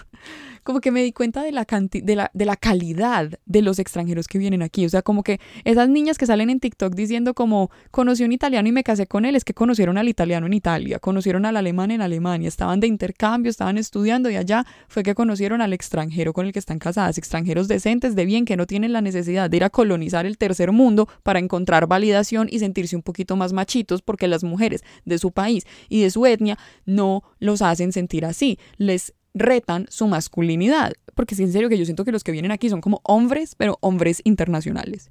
como 0.64 0.80
que 0.80 0.90
me 0.90 1.02
di 1.02 1.12
cuenta 1.12 1.42
de 1.42 1.52
la, 1.52 1.64
de, 1.64 2.16
la, 2.16 2.30
de 2.34 2.44
la 2.44 2.56
calidad 2.56 3.38
de 3.44 3.62
los 3.62 3.78
extranjeros 3.78 4.26
que 4.26 4.38
vienen 4.38 4.62
aquí. 4.62 4.84
O 4.84 4.88
sea, 4.88 5.02
como 5.02 5.22
que 5.22 5.38
esas 5.64 5.88
niñas 5.88 6.18
que 6.18 6.26
salen 6.26 6.50
en 6.50 6.58
TikTok 6.58 6.94
diciendo 6.94 7.34
como 7.34 7.70
conocí 7.90 8.24
un 8.24 8.32
italiano 8.32 8.68
y 8.68 8.72
me 8.72 8.82
casé 8.82 9.06
con 9.06 9.24
él, 9.24 9.36
es 9.36 9.44
que 9.44 9.54
conocieron 9.54 9.98
al 9.98 10.08
italiano 10.08 10.46
en 10.46 10.54
Italia, 10.54 10.98
conocieron 10.98 11.46
al 11.46 11.56
alemán 11.56 11.90
en 11.90 12.00
Alemania, 12.00 12.48
estaban 12.48 12.80
de 12.80 12.86
intercambio, 12.86 13.50
estaban 13.50 13.78
estudiando 13.78 14.30
y 14.30 14.36
allá 14.36 14.64
fue 14.88 15.02
que 15.02 15.14
conocieron 15.14 15.60
al 15.60 15.72
extranjero 15.72 16.32
con 16.32 16.46
el 16.46 16.52
que 16.52 16.58
están 16.58 16.78
casadas, 16.78 17.18
extranjeros 17.18 17.68
decentes, 17.68 18.14
de 18.16 18.24
bien, 18.24 18.44
que 18.44 18.56
no 18.56 18.66
tienen 18.66 18.92
la 18.92 19.00
necesidad 19.00 19.50
de 19.50 19.56
ir 19.58 19.64
a 19.64 19.70
colonizar 19.70 20.26
el 20.26 20.38
tercer 20.38 20.72
mundo 20.72 21.08
para 21.22 21.38
encontrar 21.38 21.86
validación 21.86 22.48
y 22.50 22.58
sentirse 22.58 22.96
un 22.96 23.02
poquito 23.02 23.36
más 23.36 23.52
machitos 23.52 24.02
porque 24.02 24.28
las 24.28 24.44
mujeres 24.44 24.82
de 25.04 25.18
su 25.18 25.30
país 25.30 25.66
y 25.88 26.02
de 26.02 26.10
su 26.10 26.26
etnia 26.26 26.58
no 26.86 27.22
los 27.38 27.62
hacen 27.62 27.92
sentir 27.92 28.24
así. 28.24 28.58
Les 28.78 29.14
retan 29.34 29.86
su 29.90 30.06
masculinidad. 30.06 30.92
Porque 31.14 31.34
es 31.34 31.40
en 31.40 31.52
serio 31.52 31.68
que 31.68 31.78
yo 31.78 31.84
siento 31.84 32.04
que 32.04 32.12
los 32.12 32.24
que 32.24 32.32
vienen 32.32 32.50
aquí 32.50 32.70
son 32.70 32.80
como 32.80 33.00
hombres, 33.04 33.54
pero 33.56 33.78
hombres 33.80 34.20
internacionales. 34.24 35.10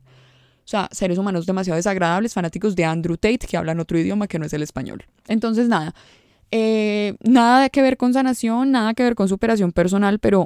O 0.66 0.68
sea, 0.68 0.88
seres 0.92 1.18
humanos 1.18 1.46
demasiado 1.46 1.76
desagradables, 1.76 2.34
fanáticos 2.34 2.76
de 2.76 2.86
Andrew 2.86 3.18
Tate, 3.18 3.40
que 3.40 3.58
hablan 3.58 3.80
otro 3.80 4.00
idioma 4.00 4.28
que 4.28 4.40
no 4.40 4.46
es 4.46 4.54
el 4.54 4.64
español. 4.64 5.04
Entonces, 5.28 5.68
nada, 5.68 5.94
eh, 6.52 7.16
nada 7.22 7.70
que 7.70 7.82
ver 7.82 7.98
con 7.98 8.14
sanación, 8.14 8.72
nada 8.72 8.94
que 8.94 9.04
ver 9.04 9.16
con 9.16 9.28
superación 9.28 9.74
personal, 9.74 10.20
pero 10.20 10.46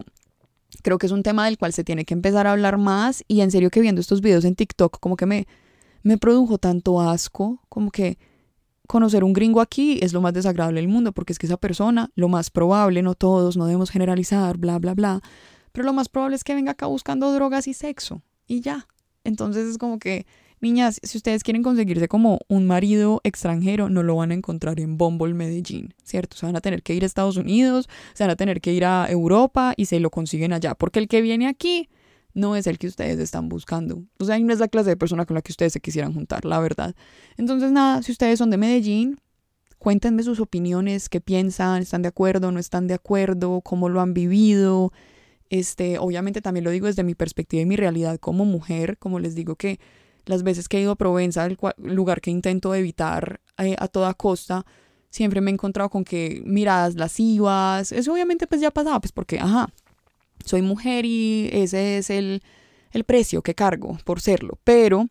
creo 0.81 0.97
que 0.97 1.05
es 1.05 1.11
un 1.11 1.21
tema 1.21 1.45
del 1.45 1.57
cual 1.57 1.71
se 1.71 1.83
tiene 1.83 2.03
que 2.03 2.15
empezar 2.15 2.47
a 2.47 2.53
hablar 2.53 2.77
más. 2.77 3.23
Y 3.27 3.41
en 3.41 3.51
serio 3.51 3.69
que 3.69 3.79
viendo 3.79 4.01
estos 4.01 4.21
videos 4.21 4.43
en 4.45 4.55
TikTok, 4.55 4.99
como 4.99 5.17
que 5.17 5.27
me, 5.27 5.47
me 6.01 6.17
produjo 6.17 6.57
tanto 6.57 6.99
asco, 6.99 7.61
como 7.69 7.91
que 7.91 8.17
conocer 8.87 9.23
un 9.23 9.33
gringo 9.33 9.61
aquí 9.61 9.99
es 10.01 10.13
lo 10.13 10.21
más 10.21 10.33
desagradable 10.33 10.81
del 10.81 10.89
mundo, 10.89 11.11
porque 11.11 11.33
es 11.33 11.39
que 11.39 11.45
esa 11.45 11.57
persona, 11.57 12.09
lo 12.15 12.29
más 12.29 12.49
probable, 12.49 13.01
no 13.01 13.13
todos, 13.13 13.57
no 13.57 13.65
debemos 13.65 13.91
generalizar, 13.91 14.57
bla, 14.57 14.79
bla, 14.79 14.93
bla, 14.93 15.21
pero 15.71 15.85
lo 15.85 15.93
más 15.93 16.09
probable 16.09 16.35
es 16.35 16.43
que 16.43 16.55
venga 16.55 16.71
acá 16.71 16.87
buscando 16.87 17.31
drogas 17.33 17.67
y 17.67 17.73
sexo, 17.73 18.23
y 18.47 18.61
ya. 18.61 18.87
Entonces 19.23 19.67
es 19.67 19.77
como 19.77 19.99
que, 19.99 20.25
niñas, 20.61 20.99
si 21.03 21.17
ustedes 21.17 21.43
quieren 21.43 21.61
conseguirse 21.61 22.07
como 22.07 22.39
un 22.47 22.65
marido 22.65 23.21
extranjero, 23.23 23.89
no 23.89 24.01
lo 24.03 24.15
van 24.15 24.31
a 24.31 24.33
encontrar 24.33 24.79
en 24.79 24.97
Bumble 24.97 25.33
Medellín, 25.33 25.93
¿cierto? 26.03 26.37
Se 26.37 26.45
van 26.45 26.55
a 26.55 26.61
tener 26.61 26.81
que 26.81 26.95
ir 26.95 27.03
a 27.03 27.05
Estados 27.05 27.37
Unidos, 27.37 27.89
se 28.13 28.23
van 28.23 28.31
a 28.31 28.35
tener 28.35 28.61
que 28.61 28.73
ir 28.73 28.85
a 28.85 29.05
Europa 29.09 29.73
y 29.75 29.85
se 29.85 29.99
lo 29.99 30.09
consiguen 30.09 30.53
allá, 30.53 30.75
porque 30.75 30.99
el 30.99 31.07
que 31.07 31.21
viene 31.21 31.47
aquí 31.47 31.89
no 32.37 32.55
es 32.55 32.67
el 32.67 32.77
que 32.77 32.85
ustedes 32.85 33.17
están 33.19 33.49
buscando. 33.49 34.03
O 34.19 34.25
sea, 34.25 34.37
no 34.37 34.53
es 34.53 34.59
la 34.59 34.67
clase 34.67 34.91
de 34.91 34.95
persona 34.95 35.25
con 35.25 35.33
la 35.33 35.41
que 35.41 35.51
ustedes 35.51 35.73
se 35.73 35.81
quisieran 35.81 36.13
juntar, 36.13 36.45
la 36.45 36.59
verdad. 36.59 36.95
Entonces, 37.35 37.71
nada, 37.71 38.03
si 38.03 38.11
ustedes 38.11 38.37
son 38.37 38.51
de 38.51 38.57
Medellín, 38.57 39.19
cuéntenme 39.79 40.21
sus 40.21 40.39
opiniones, 40.39 41.09
qué 41.09 41.19
piensan, 41.19 41.81
están 41.81 42.03
de 42.03 42.09
acuerdo, 42.09 42.51
no 42.51 42.59
están 42.59 42.85
de 42.85 42.93
acuerdo, 42.93 43.61
cómo 43.61 43.89
lo 43.89 44.01
han 44.01 44.13
vivido. 44.13 44.93
Este, 45.49 45.97
obviamente 45.97 46.41
también 46.41 46.63
lo 46.63 46.69
digo 46.69 46.85
desde 46.85 47.03
mi 47.03 47.15
perspectiva 47.15 47.63
y 47.63 47.65
mi 47.65 47.75
realidad 47.75 48.19
como 48.19 48.45
mujer, 48.45 48.99
como 48.99 49.17
les 49.17 49.33
digo 49.33 49.55
que 49.55 49.79
las 50.25 50.43
veces 50.43 50.69
que 50.69 50.77
he 50.77 50.81
ido 50.81 50.91
a 50.91 50.95
Provenza, 50.95 51.43
el 51.43 51.57
lugar 51.77 52.21
que 52.21 52.29
intento 52.29 52.75
evitar 52.75 53.41
eh, 53.57 53.75
a 53.79 53.87
toda 53.87 54.13
costa, 54.13 54.63
siempre 55.09 55.41
me 55.41 55.49
he 55.49 55.53
encontrado 55.55 55.89
con 55.89 56.03
que 56.03 56.43
miradas 56.45 56.93
lascivas, 56.95 57.91
eso 57.91 58.13
obviamente 58.13 58.45
pues 58.45 58.61
ya 58.61 58.69
pasaba, 58.69 58.99
pues 58.99 59.11
porque, 59.11 59.39
ajá, 59.39 59.69
soy 60.47 60.61
mujer 60.61 61.05
y 61.05 61.49
ese 61.51 61.97
es 61.97 62.09
el, 62.09 62.41
precio 63.05 63.43
que 63.43 63.53
cargo 63.53 63.97
por 64.05 64.21
serlo. 64.21 64.57
Pero 64.63 65.07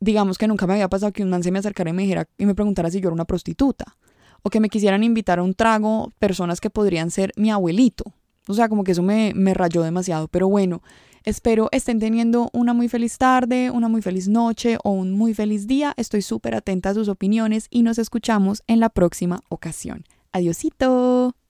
digamos 0.00 0.38
que 0.38 0.48
nunca 0.48 0.66
me 0.66 0.72
había 0.74 0.88
pasado 0.88 1.12
que 1.12 1.22
un 1.22 1.28
man 1.28 1.42
se 1.42 1.50
me 1.50 1.58
acercara 1.58 1.90
y 1.90 1.92
me 1.92 2.02
dijera 2.02 2.26
y 2.38 2.46
me 2.46 2.54
preguntara 2.54 2.90
si 2.90 3.00
yo 3.00 3.08
era 3.08 3.14
una 3.14 3.26
prostituta. 3.26 3.96
O 4.42 4.50
que 4.50 4.60
me 4.60 4.68
quisieran 4.68 5.04
invitar 5.04 5.38
a 5.38 5.42
un 5.42 5.54
trago 5.54 6.10
personas 6.18 6.60
que 6.60 6.70
podrían 6.70 7.10
ser 7.10 7.32
mi 7.36 7.50
abuelito. 7.50 8.04
O 8.48 8.54
sea, 8.54 8.68
como 8.68 8.82
que 8.82 8.92
eso 8.92 9.02
me, 9.02 9.32
me 9.36 9.54
rayó 9.54 9.82
demasiado. 9.82 10.26
Pero 10.28 10.48
bueno, 10.48 10.82
espero 11.22 11.68
estén 11.70 12.00
teniendo 12.00 12.50
una 12.52 12.72
muy 12.72 12.88
feliz 12.88 13.18
tarde, 13.18 13.70
una 13.70 13.88
muy 13.88 14.02
feliz 14.02 14.28
noche 14.28 14.78
o 14.82 14.90
un 14.90 15.12
muy 15.12 15.34
feliz 15.34 15.66
día. 15.66 15.94
Estoy 15.96 16.22
súper 16.22 16.54
atenta 16.54 16.90
a 16.90 16.94
sus 16.94 17.08
opiniones 17.08 17.66
y 17.70 17.82
nos 17.82 17.98
escuchamos 17.98 18.62
en 18.66 18.80
la 18.80 18.88
próxima 18.88 19.42
ocasión. 19.48 20.04
Adiosito. 20.32 21.36